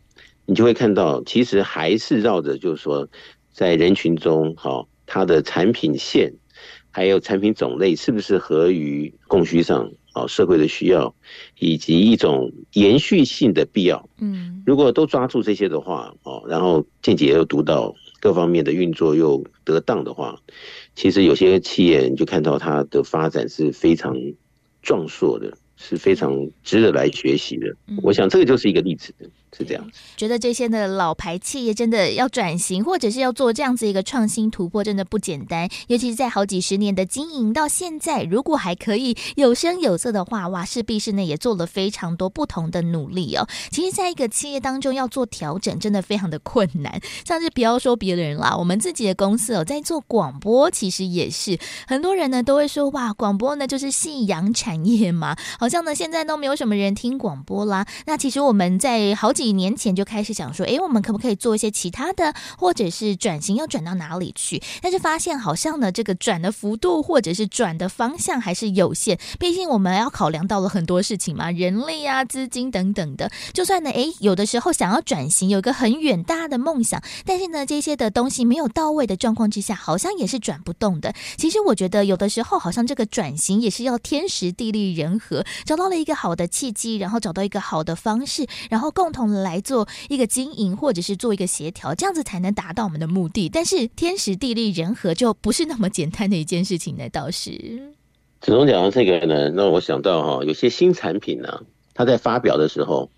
[0.44, 3.06] 你就会看到，其实还是绕着就是说，
[3.52, 6.32] 在人群中，好它的产品线，
[6.90, 9.88] 还有产品种类是不是合于供需上。
[10.16, 11.14] 哦，社会的需要，
[11.58, 14.08] 以及一种延续性的必要。
[14.18, 20.40] 嗯，如果都抓住这些的话，哦，然后见解又读到各方面的运作又得当的话，
[20.94, 24.16] 其实有些企业你就看到它的发展是非常
[24.80, 27.76] 壮硕的，是非常值得来学习的。
[28.02, 29.14] 我想这个就是一个例子。
[29.56, 35.68] 是这样，觉得这些的老牌企业真的要转型，或者是要做这样子一个创新突破，真的不简单。
[35.88, 43.48] 尤其是在好几十年的经营到现在，如果还可以有声有色的话，哇，势必是呢也做了非常多不同的努力哦。
[43.70, 47.00] 其实，在一个企业当中要做调整，真的非常的困难。
[47.24, 57.86] 像是不要说别人啦，我们自己的公司哦，在做广播，其实也是很多人呢都会说，哇，广播呢就是夕阳产业嘛，好像呢现在都没有什么人听广播啦。
[58.04, 64.60] 那其实我们在好几几年前就开始想说，诶，我们可不可以做一些其他的，或者是转型要转到哪里去？
[64.82, 69.16] 但是发现好像呢，这个转的幅度或者是转的方向还是有限。
[69.38, 73.30] 毕竟我们要考量到了很多事情嘛，人力啊、资金等等的。
[73.52, 81.14] 就算呢，诶，有的时候想要转型，有一个很远大的梦想，但是呢，这些的东西没有到位的状况之下，好像也是转不动的。
[81.36, 93.48] 其实我觉得有的时候好像这个转型也是要天时地利人和，找到了一个好的契机，然后找到一个好的方式，然后共同来做一个经营，或者是做一个协调，这样子才能达到我们的目的。
[93.48, 97.50] 但是天时地利人和就不是那么简单的一件事情呢，倒是。
[98.40, 101.62] 子龙讲到这个呢，让我想到哈，有些新产品呢，
[101.94, 103.10] 它在发表的时候，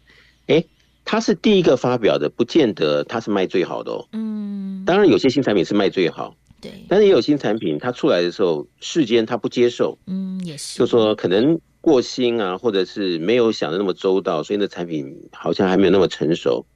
[0.46, 0.64] 哎，
[1.04, 4.08] 它是第一个发表的，不见得它是卖最好的哦。
[4.12, 6.34] 嗯，当然有些新产品是卖最好。
[6.60, 11.56] 对，但是也有新产品，它出来的时候，世间它不接受，嗯，也是，就说可能
[11.88, 16.66] 过心啊，或者是没有想的那么周到，所以那产品好像还没有那么成熟，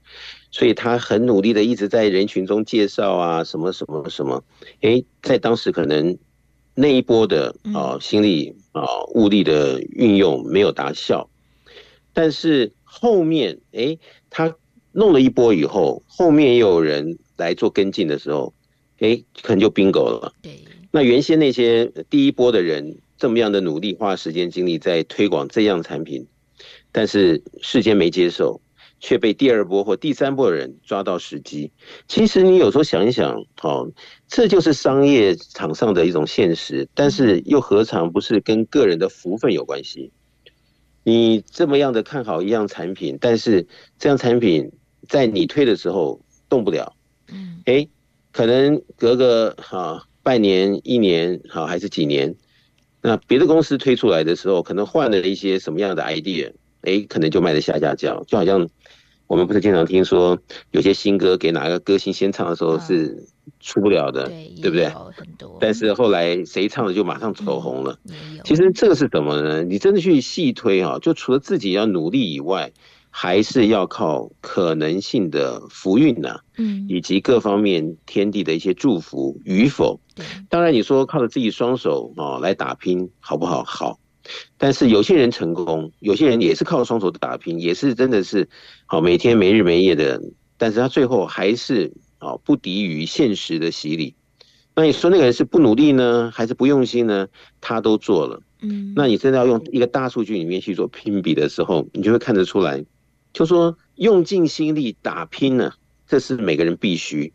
[0.51, 4.43] 所以他很努力的一直在人群中介绍啊，什么什么什么，
[4.81, 6.17] 哎，在当时可能
[6.75, 8.83] 那一波的啊心力啊
[9.15, 11.29] 物力的运用没有达效，
[12.15, 13.99] 但是后面哎
[14.31, 14.57] 他
[14.93, 18.55] 弄了一波以后，后面又有人来做跟进的时候。
[18.99, 20.33] 哎，可能就 bingo 了。
[20.43, 20.61] 对，
[20.93, 26.27] 那原先那些第一波的人这么样的努力，花时间精力在推广这样产品，
[26.91, 28.61] 但是世间没接受，
[28.99, 31.70] 却被第二波或第三波的人抓到时机。
[32.09, 33.89] 其实你有时候想一想，哦，
[34.27, 40.11] 这就是商业场上的一种现实，但是又何尝不是跟个人的福分有关系？
[41.05, 43.64] 你这么样的看好一样产品，但是
[44.01, 44.68] 这样产品
[45.09, 46.93] 在你推的时候动不了，
[47.29, 47.87] 嗯，哎。
[48.33, 52.35] 可能隔个哈半年、一年好还是几年，
[53.03, 58.68] 那别的公司推出来的时候，可能换了一些什么样的 idea，哎，可能就卖的下下叫，就好像
[59.26, 60.38] 我们不是经常听说
[60.70, 63.26] 有些新歌给哪个歌星先唱的时候是
[63.61, 64.90] 出不了的，对，对不对？
[65.59, 67.98] 但是后来谁唱的就马上走红了。
[68.44, 69.64] 其实这个是什么呢？
[69.64, 72.72] 你真的去细推哈，就除了自己要努力以外。
[73.15, 80.01] 还是要靠可能性的福运呐，嗯，以及各方面天地的一些祝福与否。
[80.49, 83.63] 当然你说靠着自己双手啊来打拼，好不好？
[83.65, 83.99] 好。
[84.57, 88.49] 但是有些人成功，有些人也是靠双手打拼，也是真的是
[88.87, 90.23] 好每天没日没夜的，
[90.57, 94.15] 但是他最后还是啊不敌于现实的洗礼。
[94.75, 97.29] 那你说那个人是不努力呢，还是不用心呢？
[97.61, 102.83] 他都做了，嗯，那你真的要用一个大数据里面去做评比的时候，你就会看得出来。
[103.33, 105.72] 就说用尽心力打拼呢，
[106.07, 107.33] 这是每个人必须，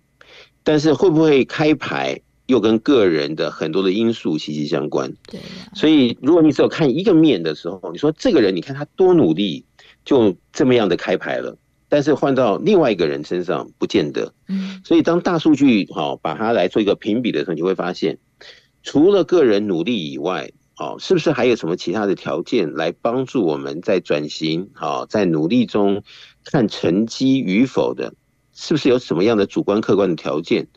[0.64, 5.12] 但是会不会开牌，又跟个人的很多的因素息息相关。
[5.28, 5.40] 对，
[5.74, 9.66] 所以如果你只有看一个面的时候，你说这个人，你看他多努力，
[10.06, 11.58] 就这么样的开牌了，
[11.90, 14.34] 但是换到另外一个人身上，不见得。
[14.48, 18.20] 嗯，所以当大数据好把它来做一个评比的时候，你会发现，
[18.84, 20.52] 除了个人努力以外。
[20.78, 24.70] 哦，是不是还有什么其他的条件来帮助我们在转型？
[24.80, 26.04] 哦，在努力中
[26.44, 28.14] 看成绩与否的，
[28.54, 30.68] 是不是有什么样的主观客观的条件？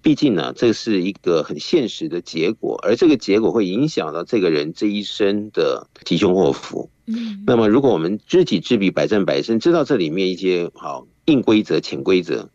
[0.00, 6.90] 毕竟呢，这是一个很现实的结果，而这个结果会影响到这个人这一生的吉凶祸福。
[7.06, 12.48] 嗯，那么如果我们知己知彼，百战百胜，知道这里面一些好硬规则、潜规则。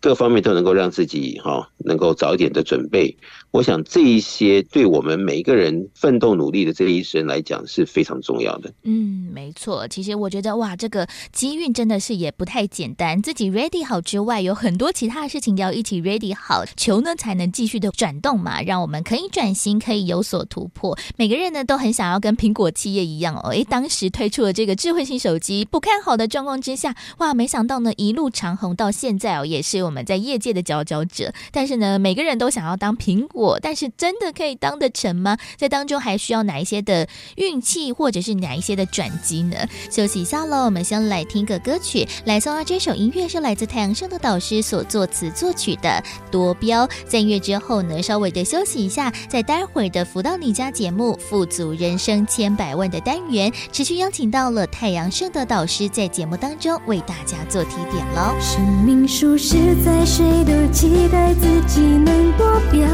[0.00, 3.16] 各方面都能够让自己哈能够早一点的准备，
[3.50, 8.72] 我想这一些对我们每一个人奋斗努力的这一生来讲是非常重要的。
[8.84, 9.88] 嗯，没错。
[9.88, 13.20] 其实我觉得哇，这个机运真的是也不太简单。
[13.20, 20.96] 自己 ready 好之外，有很多其他的事情要一起 ready 好，球呢才能继续的转动嘛，让我们可以转型，可以有所突破。
[21.16, 23.48] 每个人呢都很想要跟苹果企业一样哦。
[23.48, 29.87] 诶，当时推出了这个智慧型手机，不看好的状况之下，哇，没想到呢一路长虹到现在哦，也是。
[29.88, 35.38] 我们在业界的佼佼者，但是呢，每个人都想要当苹果，但是真的可以当得成吗？
[35.56, 39.56] 在当中还需要哪一些的运气，或者是哪一些的转机呢？
[39.90, 42.62] 休息一下喽，我们先来听个歌曲，来送啊！
[42.62, 45.88] 这首音乐是来自太阳盛的导师所作词作曲的
[46.30, 46.86] 《夺标》。
[47.06, 58.34] 在音乐之后呢，稍微的休息一下，在待会儿的福到你家节目《富足人生千百万》的单元，持续邀请到了太阳盛的导师在节目当中为大家做提点喽。
[58.40, 62.86] 生命数十在谁都期待自己能夺标，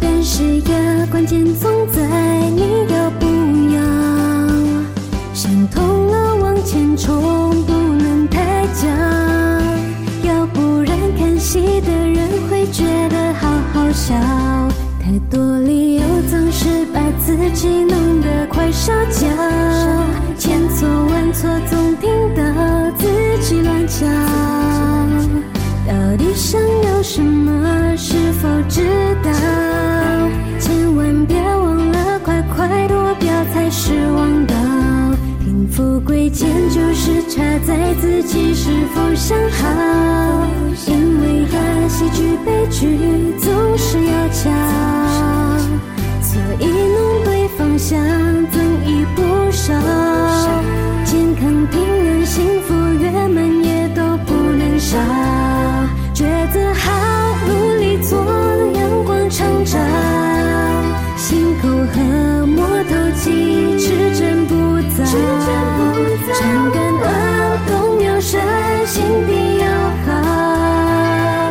[0.00, 2.00] 但是呀，关键总在
[2.50, 3.26] 你要不
[3.74, 3.80] 要。
[5.34, 8.88] 想通了往前冲，不能太假，
[10.22, 14.14] 要不然看戏的人会觉得好好笑。
[15.02, 19.26] 太多理由总是把自己弄得快烧焦，
[20.38, 22.42] 千错万错总听到
[22.96, 23.06] 自
[23.40, 23.60] 己。
[23.60, 24.08] 乱讲，
[25.92, 27.94] 到底想要什么？
[27.98, 28.80] 是否知
[29.22, 29.30] 道？
[30.58, 34.54] 千万别忘了，快快躲掉才是王道。
[35.40, 40.48] 贫富贵贱就是差在自己是否想好。
[40.86, 42.96] 因为的喜剧悲剧
[43.38, 44.50] 总是要讲，
[46.22, 48.00] 所以弄对方向，
[48.50, 49.20] 增益不
[49.52, 49.74] 少。
[51.04, 51.78] 健康平
[52.08, 54.98] 安幸福圆满也都不能少，
[59.32, 59.80] 成长，
[61.16, 64.54] 心口和磨头记，持真不
[64.94, 65.02] 杂，
[66.34, 69.66] 常感恩，懂妙善，心地要
[70.04, 71.50] 好，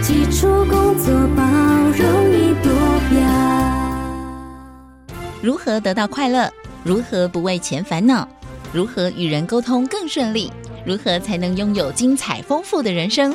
[0.00, 1.42] 基础工作包
[1.96, 2.70] 容易多
[3.10, 3.18] 表。
[5.42, 6.48] 如何得到快乐？
[6.84, 8.28] 如何不为钱烦恼？
[8.72, 10.52] 如何与人沟通更顺利？
[10.84, 13.34] 如何才能拥有精彩丰富的人生？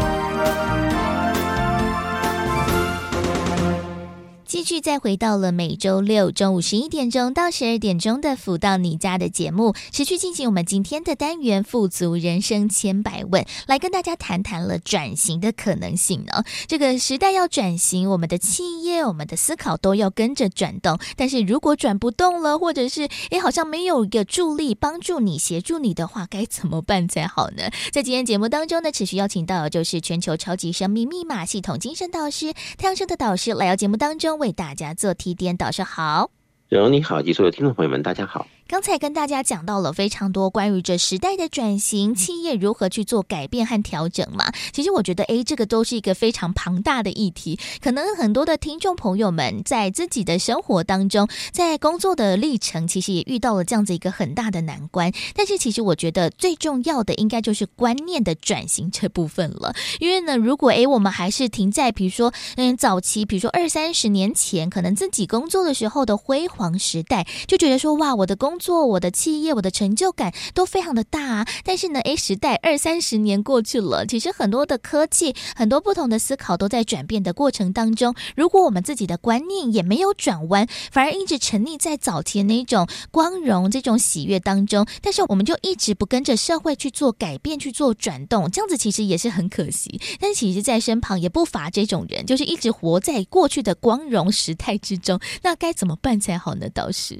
[4.51, 16.43] 继续再回到了每周六中午十一点钟到十二点钟的“福到你家”的节目，持续进行我们今天的单元“富足人生千百问”，来跟大家谈谈了转型的可能性呢。
[16.67, 20.99] 这个时代要转型，我们的企业、我们的思考都要跟着转动。
[21.15, 27.69] 但是如果转不动了，或者是诶好像没有一个助力帮助你、协助你的话，该怎么办才好呢？
[27.93, 34.40] 在今天节目当中呢，持续邀请到的就是全球超级生命密码系统精神导师太阳盛德导师来到节目当中。
[34.41, 36.31] 为大家做提点，导师好。
[36.69, 38.47] 有你好，及所有听众朋友们，大家好。
[38.71, 44.49] 刚才跟大家讲到了非常多关于这时代的转型，企业如何去做改变和调整嘛。
[44.71, 47.59] 其实我觉得，哎，这个都是一个非常庞大的议题。
[47.81, 55.11] 可能很多的听众朋友们在自己的生活当中，在工作的历程，其实也遇到了这样子一个很大的难关。
[55.35, 59.75] 但是，其实我觉得最重要的应该就是观念的转型这部分了。
[59.99, 71.47] 因为呢，如果哎我们还是停在比如说，嗯，早期，比如说二三十年前，可能自己工作的时候的辉煌时代，就觉得说，哇，我的工做我的企业，我的成就感都非常的大啊！
[71.65, 78.13] 但是呢，诶，时代二三十年过去了，其实很多的科技，很多不同的思考都在转变的过程当中。
[78.35, 89.99] 如果我们自己的观念也没有转弯，反而一直沉溺在早期那种光荣、这种喜悦当中，但是我们就一直不跟着社会去做改变、去做转动，这样子其实也是很可惜。
[90.19, 95.19] 但其实，在身旁也不乏这种人，就是一直活在过去的光荣时态之中。
[95.41, 96.69] 那该怎么办才好呢？
[96.69, 97.19] 导师？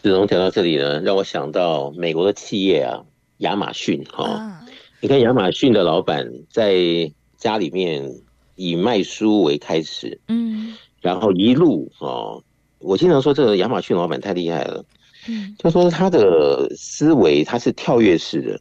[0.00, 3.04] 子龙讲到这里呢，让我想到美国的企业啊，
[3.38, 4.26] 亚马逊哈、哦。
[4.32, 4.66] 啊、
[5.00, 8.10] 你看亚马逊的老板在家里面
[8.56, 12.42] 以卖书为开始，嗯，然后一路哦，
[12.78, 14.84] 我经常说这个亚马逊老板太厉害了，
[15.28, 18.60] 嗯，就说他的思维他是跳跃式的，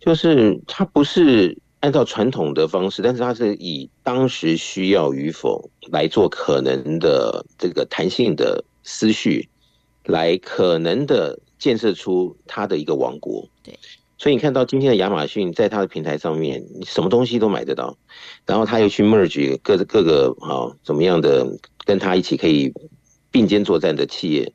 [0.00, 9.46] 就是他不是按照传统的方式，但是他是以当时需要与否来做可能的这个弹性的思绪。
[10.04, 13.78] 来可能的建设出它的一个王国，对，
[14.18, 17.96] 所以你看到今天的亚马逊在它的平台上面，你什么东西都买得到，
[18.44, 21.46] 然后他又去 merge 各各个啊怎么样的
[21.86, 22.72] 跟他一起可以
[23.30, 24.52] 并肩作战的企业，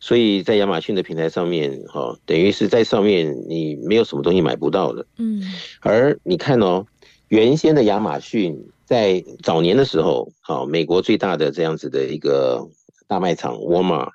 [0.00, 5.42] 所以在亚马逊的平台上面，哈，等于是在上面你没有什么东西买不到的，嗯，
[5.80, 6.84] 而你看哦，
[7.28, 12.68] 原先的亚马逊在早年的时候，好，美国最大的这样子的一个
[13.06, 14.10] 大卖场沃尔玛。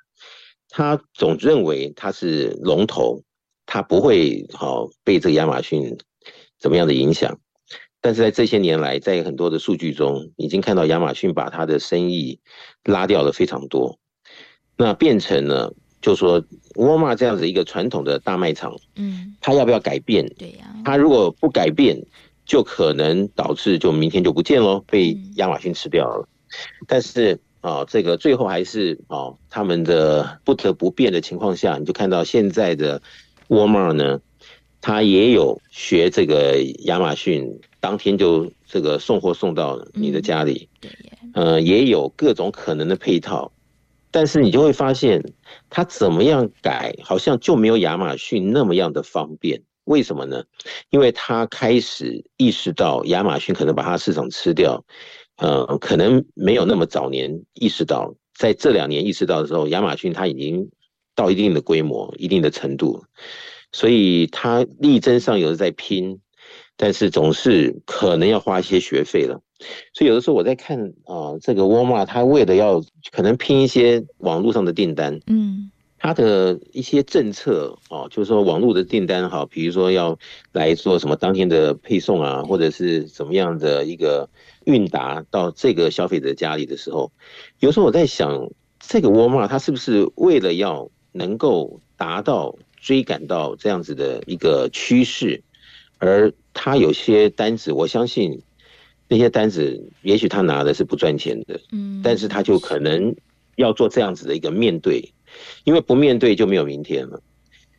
[0.70, 3.24] 他总认为他是龙头，
[3.66, 5.98] 他不会好被这个亚马逊
[6.60, 7.40] 怎么样的影响。
[8.02, 12.40] 但是在这些年来，在很多的数据中，已经看到亚马逊把他的生意
[12.84, 13.98] 拉掉了非常多。
[14.78, 16.44] 那变成了，就说
[16.76, 20.28] 沃尔玛这样子一个传统的大卖场，嗯，他要不要改变？
[20.38, 21.98] 对呀，他如果不改变，
[22.46, 26.28] 就可能导致就明天就不见喽，被亚马逊吃掉了。
[26.88, 27.40] 但是。
[27.68, 33.02] 啊，这个最后还是啊，他们的不得不变的情况下，你就看到现在的
[33.50, 34.22] 沃尔玛呢，
[34.80, 40.70] 他也有学这个亚马逊，当天就这个送货送到你的家里，
[41.34, 43.52] 呃，也有各种可能的配套，
[44.12, 45.22] 但是你就会发现，
[45.70, 49.62] 他怎么样改，好像就没有亚马逊那么样的方便。
[49.84, 50.44] 为什么呢？
[50.90, 54.86] 因为他开始意识到亚马逊可能把他市场吃掉。
[55.38, 60.70] 呃，可能没有那么早年意识到，在这两年意识到的时候，亚马逊它已经
[61.16, 63.04] 到一定的规模、一定的程度，
[63.72, 66.20] 所以它力争上游的在拼。
[66.80, 69.42] 但是总是可能要花一些学费了。
[69.96, 72.80] 所以有的时候我在看啊、呃，这个沃尔玛它为了要
[73.12, 80.20] 可能拼一些网络上的订单，嗯，它的一些政策哦、呃，就是说网络的订单哈，比如说要
[80.52, 84.30] 来做什么当天的配送啊，或者是怎么样的一个
[84.68, 87.12] 运达到这个消费者家里的时候，
[87.60, 95.42] 有时候我在想，这个沃尔玛它是不是为了要能够达到追赶到这样子的一个趋势，
[95.98, 98.40] 而它有些单子，我相信。
[99.10, 103.16] 那些单子，也许他拿的是不赚钱的，嗯，但是他就可能
[103.56, 105.14] 要做这样子的一个面对，
[105.64, 107.22] 因为不面对就没有明天了，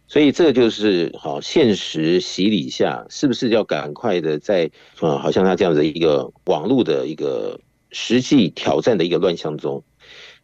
[0.08, 9.84] 所以这就是好现实洗礼下，是不是要赶快的在啊，好像他这样的一个网络的一个实际挑战的一个乱象中，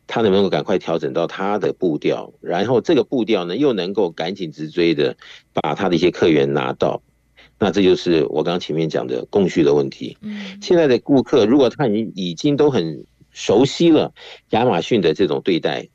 [0.07, 5.17] 他能不能够赶快调整到他的步调，然后这个步调呢，又能够赶紧直追的
[5.55, 7.03] 把他的一些客源拿到。
[7.59, 10.19] 那这就是我刚刚前面讲的供需的问题。
[10.21, 14.13] 嗯，现在的顾客如果他已经已经都很熟悉了
[14.51, 15.89] 亚马逊的这种对待，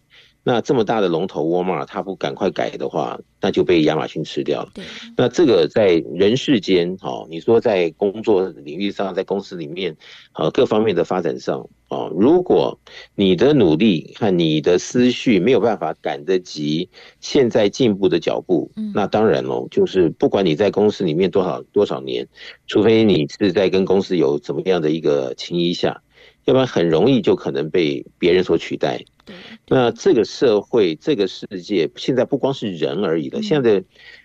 [0.49, 4.71] 那这么大的龙头沃尔玛，他不赶快改的话，那就被亚马逊吃掉了。
[4.73, 4.83] 对，
[5.15, 9.95] 那这个在人世间，哦，你说在工作领域上，在公司里面，
[10.33, 12.79] 呃，各方面的发展上，哦，如果
[13.13, 16.89] 你的努力和你的思绪没有办法赶得及
[17.19, 22.27] 现在进步的脚步，那当然喽，就是不管你在公司里面多少多少年，
[22.65, 26.01] 除非你是在跟公司有怎么样的一个情谊下，
[26.45, 29.05] 要不然很容易就可能被别人所取代。
[29.67, 33.41] 那这个社会，这个世界，现在不光是人而已了。
[33.41, 33.83] 现在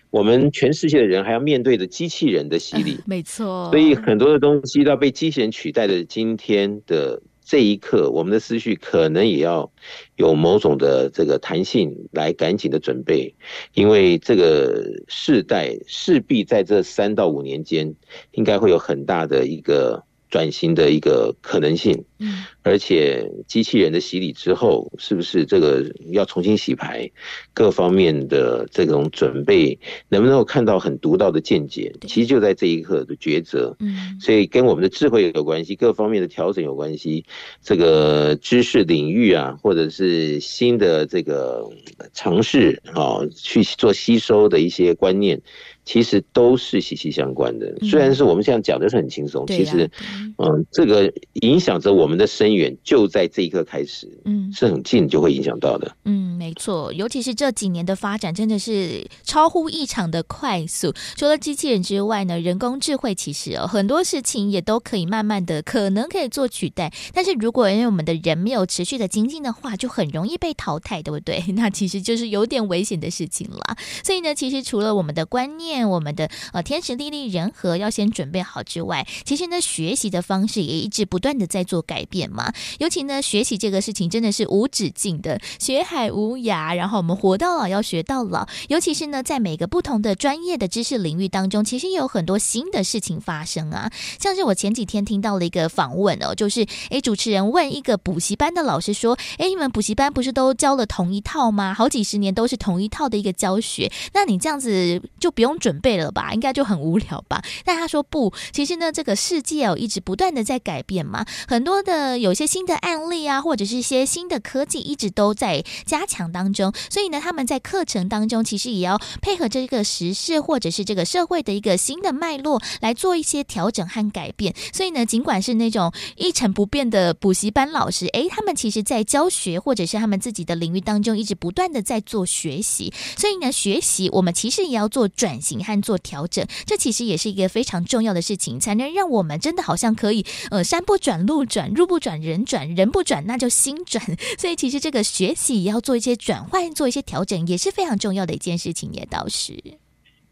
[0.09, 3.69] 我们全世界的人还要面对着机器人的洗礼，没错。
[3.69, 6.03] 所以很多的东西都要被机器人取代的。
[6.05, 9.69] 今天的这一刻，我们的思绪可能也要
[10.15, 13.35] 有某种的这个弹性，来赶紧的准备，
[13.73, 17.93] 因为这个世代势必在这三到五年间，
[18.31, 20.04] 应该会有很大的一个。
[20.29, 27.09] 转型的一个可能性，嗯，而且机器人的洗礼之后，是不是这个要重新洗牌，
[27.53, 29.77] 各方面的这种准备，
[30.09, 31.93] 能不能够看到很独到的见解？
[32.01, 37.23] 其实就在这一刻的抉择，嗯，所以跟我们的智慧有关系，各方面的调整有关系，
[37.61, 41.69] 这个知识领域啊，或者是新的这个
[42.13, 45.41] 尝试啊，去做吸收的一些观念。
[45.85, 49.89] 其实都是息息相关的，虽然是我们现在讲的是很轻松，嗯、其实，
[50.37, 51.11] 嗯，这个
[51.41, 55.95] 影响着我们的深远就在这一刻开始，嗯，是很近就会影响到的。
[56.05, 60.91] 嗯，没错，尤其是这几年的发展真的是超乎异常的快速。
[61.15, 71.43] 除了机器人之外呢，人工智慧其实哦很多事情也都可以慢慢的可能可以做取代，但是如果因为我们的人没有持续的精进的话，就很容易被淘汰，对不对？
[71.55, 73.77] 那其实就是有点危险的事情了。
[74.03, 82.53] 所以呢，其实除了我们的观念，我们的呃天时地利人和要先准备好之外，其实呢学习的方式也一直不断的在做改变嘛。
[82.77, 88.47] 尤其呢学习这个事情真的是无止境的，学海无涯，然后我们活到老要学到老。
[88.69, 93.91] 尤其是呢在每个不同的专业的知识领域当中，其实也有很多新的事情发生啊。
[94.19, 101.73] 像是我前几天听到了一个访问哦，就是诶主持人问一个补习班的老师说，诶你们补习班不是都教了同一套吗？
[101.73, 107.41] 好几十年都是同一套的一个教学，那你这样子就不用准备了吧，应该就很无聊吧？
[107.65, 116.71] 但他说不，其实呢，这个世界哦，一直不断的在改变嘛，很多的有些新的案例啊，或者是一些新的科技，一直都在加强当中。
[116.91, 124.53] 所以呢，他们在课程当中，其实也要配合这个时事或者是这个社会的一个新的脉络来做一些调整和改变。
[124.71, 132.93] 所以呢，尽管是那种一成不变的补习班老师，诶，他们其实在教学或者是他们自己的领域当中，一直不断的在做学习。
[133.17, 135.95] 所以呢，学习我们其实也要做转型和做。
[136.05, 144.05] 调整，这其实也是一个非常重要的事情，才能让我们真的好像可以，呃，山不转路转，路不转人转，人不转那就心转。
[144.37, 148.91] 所以其实这个学习要做一些转换，做一些调整，也是非常重要的一件事情。
[148.93, 149.53] 也倒是，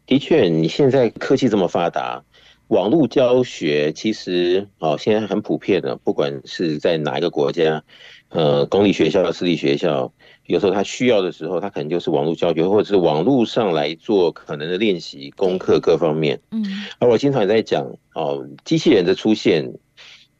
[0.06, 2.22] 的确，你现在科技这么发达，
[2.68, 7.82] 网络教学其实哦，现在很普遍的，不管是在哪一个国家，
[8.28, 10.12] 呃，公立学校、私立学校。
[10.46, 16.40] 有时候他需要的时候，他可能就是网络教学，或者是网络上来做可能的练习、功课各方面。
[16.50, 16.64] 嗯，
[16.98, 19.72] 而我经常也在讲哦，机器人的出现，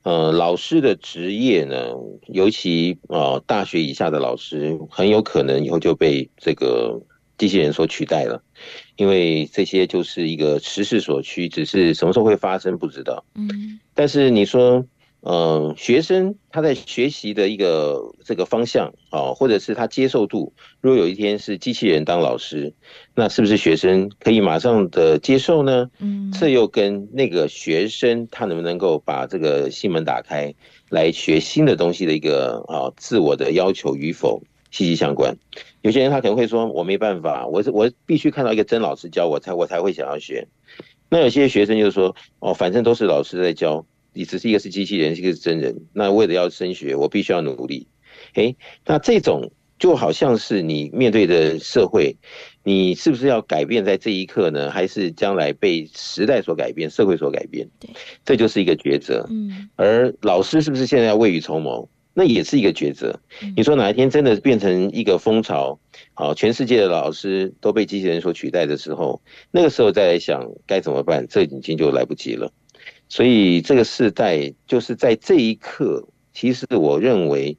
[0.02, 1.94] 呃，老师的职业呢，
[2.28, 7.00] 尤其啊大学以下的老师，很有可能以后就被这个
[7.38, 8.42] 机器人所取代了，
[8.96, 13.24] 因为这些就是一个时势所趋，只是什么时候会发生不知道。
[13.34, 14.84] 嗯，但是你说。
[15.27, 20.53] 嗯，学生他在学习的一个这个方向啊，或者是他接受度，
[20.83, 22.75] 如果有一天是机器人当老师，
[23.14, 25.91] 那是不是学生可以马上的接受呢？
[25.99, 30.55] 嗯，这又跟那个学生他能不能够把这个心门打开，
[30.91, 35.35] 来学新的东西的一个啊自我的要求与否息息相关。
[35.81, 40.47] 有些人他可能会说，我没办法，我是我必须看到一个真老师教我才我才会想要学。
[41.09, 43.87] 那有些学生就说，哦，反正都是老师在教。
[44.14, 45.76] 你只是一个是机器人，一个是真人。
[45.92, 47.86] 那为了要升学，我必须要努力。
[48.34, 48.56] 诶，
[48.86, 52.16] 那这种就好像是你面对的社会，
[52.62, 54.70] 你是不是要改变在这一刻呢？
[54.70, 57.68] 还是将来被时代所改变，社会所改变？
[57.80, 57.90] 对，
[58.24, 59.26] 这就是一个抉择。
[59.28, 61.88] 嗯，而老师是不是现在要未雨绸缪？
[62.16, 63.18] 那也是一个抉择。
[63.56, 65.80] 你说哪一天真的变成一个风潮，
[66.12, 72.52] 好，全世界的老师都被机器人所取代的时候，那个时候再来想该怎么办，这已经就来不及了。
[73.14, 77.56] 所以这个时代就是在这一刻，其实我认为，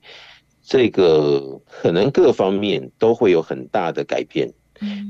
[0.62, 4.52] 这个可能各方面都会有很大的改变，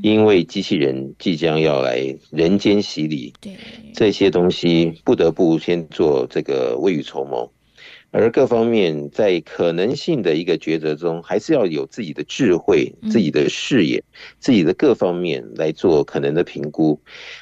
[0.04, 3.58] 因为机器人即将要来人间洗礼，对，
[3.96, 7.52] 这些东西不得不先做这个未雨绸缪。
[8.18, 14.02] 而各方面在可能性的一个抉择中，还是要有自己的智慧、自己的视野、
[14.40, 16.98] 自己的各方面来做可能的评估，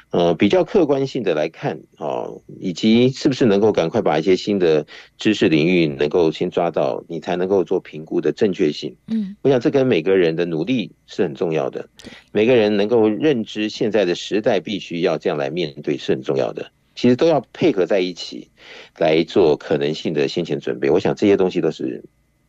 [0.10, 4.84] 呃，比较客观性的来看，哦，以及是不是能够赶快把一些新的
[5.20, 8.96] 知识领域能够先抓到，你才能够做评估的正确性。
[9.10, 11.88] 嗯，我想这跟每个人的努力是很重要的，
[12.32, 16.72] 每个人能够认知现在的时代必须要这样来面对是很重要的。
[16.96, 18.50] 其实都要配合在一起
[18.98, 22.04] 来做可能性的先前准备，我想这些东西都是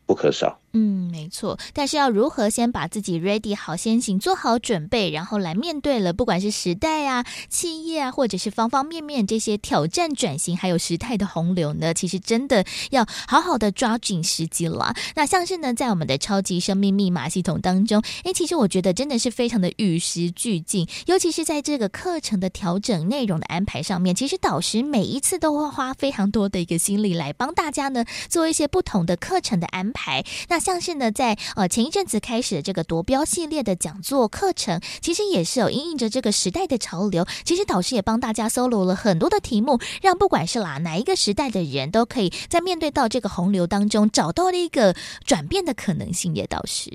[0.07, 0.61] 不可少。
[0.77, 1.57] 嗯，没错。
[1.73, 14.93] 但是要如何先把自己 ready 好，先行做好准备，然后来面对了，不管是时代啊、企业啊，或者是方方面面这些挑战、转型，还有时态的洪流呢，其实真的要好好的抓紧时机了。
[15.15, 30.25] 那像是呢，在我们的超级生命密码系统当中，哎，其实我觉得真的是非常的与时俱进，尤其是在这个课程的调整、内容的安排上面，其实导师每一次都会花非常多的一个心力来帮大家呢做一些不同的课程的安排。
[30.49, 37.25] 那像是呢，在呃前一阵子开始的这个夺标系列的讲座课程，其实也是有因应着这个时代的潮流。
[37.45, 46.35] 其实导师也帮大家搜罗了很多的题目，让不管是啦哪一个时代的人都可以在面对到这个洪流当中，找到了一个转变的可能性。
[46.35, 46.91] 叶导师，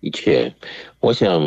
[0.00, 0.52] 的确，
[1.00, 1.42] 我想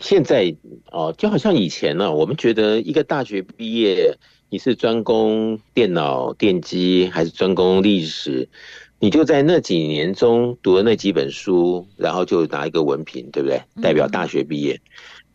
[0.00, 0.54] 现在
[0.90, 4.14] 哦，就好像以前呢、我们觉得一个大学毕业，
[4.50, 8.48] 你是专攻电脑电机还是专攻历史？
[9.00, 13.62] 你就在那几年中读了那几本书，然后就拿一个文凭，对不对？
[13.80, 14.80] 代表大学毕业。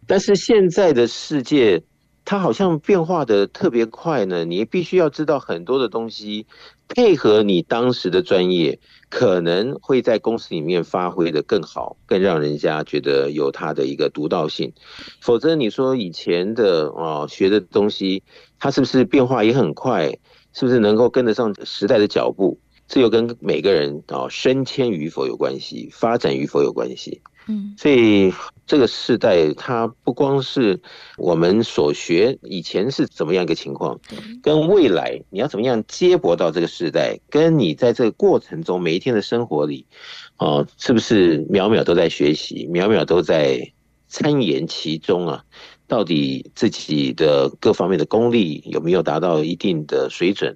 [0.06, 1.82] 但是现在的世界，
[2.26, 4.44] 它好像变化的特别快呢。
[4.44, 6.46] 你必须要知道很多的东西，
[6.90, 8.78] 配合你当时的专业，
[9.10, 14.74] 可能会在公司里面发挥的更好，更让人家觉得有它的一个独到性。
[15.22, 18.24] 否则你说以前的哦学的东西，
[18.60, 20.18] 它是不是变化也很快？
[20.52, 22.60] 是不是能够跟得上时代的脚步？
[22.94, 27.22] 这又跟每个人啊升迁与否有关系，发展与否有关系。
[27.48, 28.32] 嗯，所以
[28.68, 30.80] 这个时代它不光是
[31.18, 34.00] 我们所学以前是怎么样一个情况，
[34.44, 39.88] 跟未来你要怎么样接驳到这个时代，跟你在这个过程中每一天的生活里，
[40.36, 43.74] 啊，是不是秒秒都在学习，秒秒都在
[44.08, 45.44] 参研其中啊？
[45.88, 50.56] 到底自己的各方面的功力有没有达到一定的水准？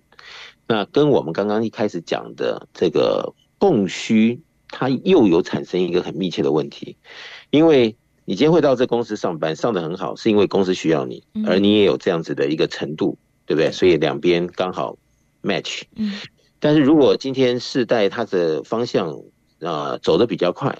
[0.67, 6.97] 那跟我们刚刚一开始讲的这个供需，它又有产生一个很密切的问题，
[7.49, 7.95] 因为
[8.25, 13.71] 你今天会到这公司上班，上的很好，是因为公司需要你，而你也有这样子的一个程度，对不对？
[13.71, 14.97] 所以两边刚好
[15.41, 15.83] match。
[15.95, 16.13] 嗯。
[16.59, 19.11] 但是如果今天世代它的方向
[19.61, 20.77] 啊、呃、走的比较快，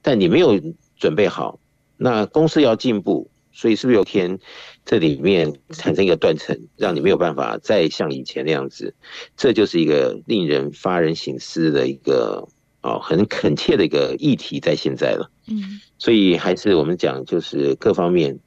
[0.00, 0.60] 但你没有
[0.96, 1.58] 准备好，
[1.96, 3.30] 那公司要进步。
[3.54, 4.38] 所以是不是有天，
[4.84, 8.94] 这里面产生一个断层，让你没有办法再像以前那样子？
[9.36, 12.48] 这就是一个令人发人省思的一个
[12.82, 15.30] 哦，很恳切的一个议题在现在了。
[15.46, 18.40] 嗯，所以还是我们讲，就是各方面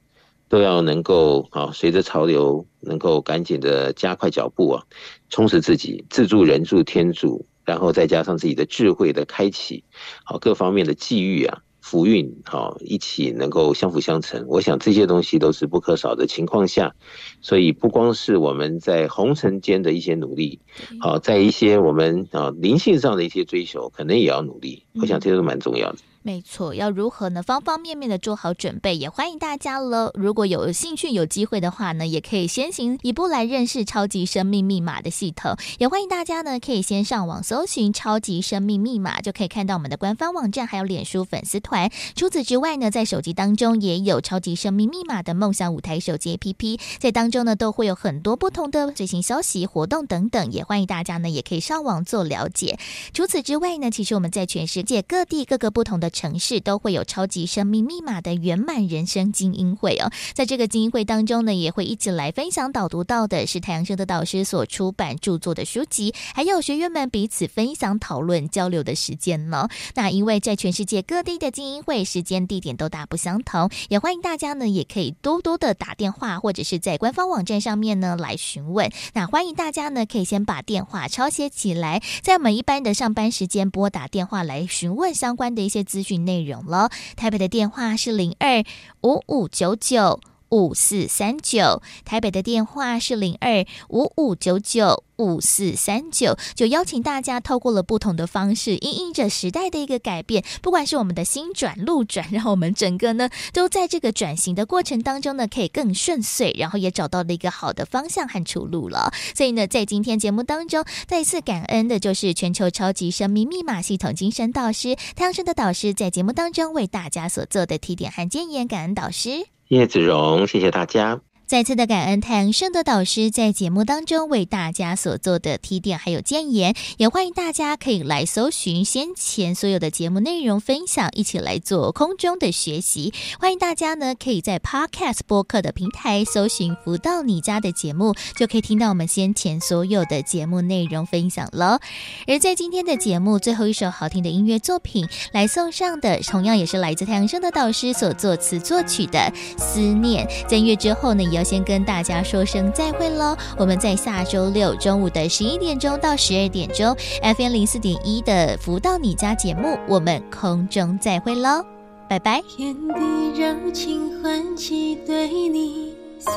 [0.48, 4.84] 都要能够啊，随着潮流，能够赶紧的加快脚步啊，
[5.30, 9.84] 充实自己，自助、人助、天助，然后再加上自己的智慧的开启，
[10.24, 11.62] 好，各方面的际遇啊。
[11.88, 16.94] 福运好，一起能够相辅相成，我想这些东西都是不可少的情况下，
[17.40, 20.60] 所以不光是我们在红尘间的一些努力，
[21.00, 24.84] 好，在一些我们啊灵性上的一些追求，可能也要努力。
[25.00, 25.98] 我想这些都蛮重要的。
[26.28, 27.42] 没错，要如何呢？
[27.42, 30.10] 方方面面的做好准备，也欢迎大家了。
[30.12, 35.56] 如果有兴趣、有机会的话呢，也可以先行一步来认识超级生命密码的系统。
[35.78, 41.90] 也欢迎大家呢，可以先上网搜寻“超级生命密码”，就可以看到我们的官方网站，还有脸书粉丝团。
[42.14, 50.52] 除此之外呢，在手机当中也有“超级生命密码”的梦想舞台手机 APP，在当中呢都会有很多不同的最新消息、活动等等。
[50.52, 52.78] 也欢迎大家呢，也可以上网做了解。
[53.14, 69.68] 除此之外呢，其实我们在全世界各地各个不同的城市都会有超级生命密码的圆满人生精英会哦，在这个精英会当中呢，也会一起来分享导读到的是太阳盛德导师所出版著作的书籍，还有学员们彼此分享、讨论、交流的时间呢。
[69.94, 78.90] 那因为在全世界各地的精英会时间地点都大不相同，也欢迎大家呢，也可以多多的打电话或者是在官方网站上面呢来询问。
[79.14, 86.90] 那欢迎大家呢，可以先把电话抄写起来，在我们一般的上班时间拨打电话来询问相关的一些资讯内容了。
[87.16, 88.64] 台北的电话是零二
[89.02, 90.20] 五五九九
[90.50, 95.04] 五四三九，台北的电话是零二五五九九。
[95.18, 109.12] 五四三九，就邀请大家透过了不同的方式，因应着时代的一个改变，不管是我们的心转路转，让我们整个呢都在这个转型的过程当中呢，可以更顺遂，然后也找到了一个好的方向和出路了。
[109.34, 121.20] 所以呢，在今天节目当中，再一次感恩的就是全球超级生命密码系统精神导师太阳神的导师在节目当中为大家所做的提点和建言，感恩导师叶子荣，谢谢大家。
[121.48, 133.14] 再次的感恩太阳盛德导师在节目当中为大家所做的提点还有建言，也欢迎大家可以来搜寻先前所有的节目内容分享，一起来做空中的学习。
[133.40, 141.80] 欢迎大家呢可以在 Podcast 播客的平台搜寻“福到你家”的节目，就可以听到我们先前所有的节目内容分享了。
[142.26, 149.18] 而在今天的节目最后一首好听的音乐作品来送上的，同样也是来自太阳盛德导师所作词作曲的
[149.58, 150.26] 《思念》。
[150.46, 153.36] 在音乐之后呢，也要先跟大家说声再会喽！
[153.56, 161.64] 我们在下周六中午的十一点钟到十二点钟，FM 零四点一的《福到你家》节目，我们空中再会喽，
[162.08, 162.42] 拜拜。
[162.56, 166.30] 天地柔情唤起对你思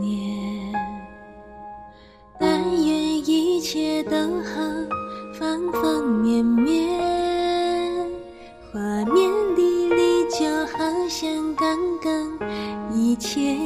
[0.00, 0.74] 念，
[2.40, 4.60] 但愿一切都好，
[5.38, 6.98] 方方面面，
[8.72, 9.77] 画面里
[10.30, 12.38] 就好像刚刚
[12.94, 13.58] 以前。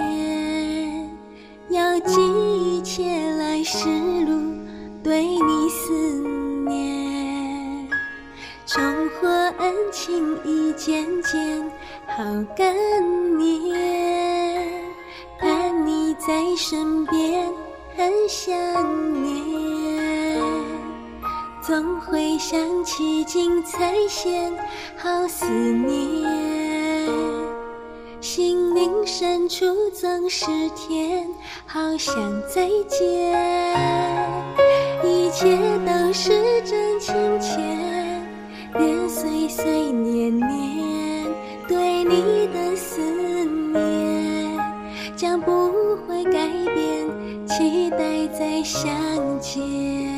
[1.68, 2.20] 要记
[2.60, 3.88] 一切来时
[4.26, 4.54] 路，
[5.02, 5.92] 对你思
[6.68, 7.88] 念，
[8.66, 11.62] 重获恩情已渐渐
[12.06, 12.22] 好
[12.54, 12.74] 感
[13.38, 14.70] 念，
[15.40, 17.50] 盼你在身边
[17.96, 18.54] 很想
[19.22, 19.51] 念，
[21.64, 24.52] 总会想起精彩线，
[24.96, 27.08] 好思念，
[28.20, 31.24] 心灵深处总是甜。
[31.64, 32.14] 好想
[32.52, 33.78] 再见，
[35.04, 35.56] 一切
[35.86, 36.32] 都是
[36.62, 37.60] 真情切，
[38.76, 41.26] 年岁岁年年
[41.68, 43.00] 对你的思
[43.72, 44.58] 念
[45.14, 48.90] 将不会改变，期待再相
[49.38, 50.11] 见。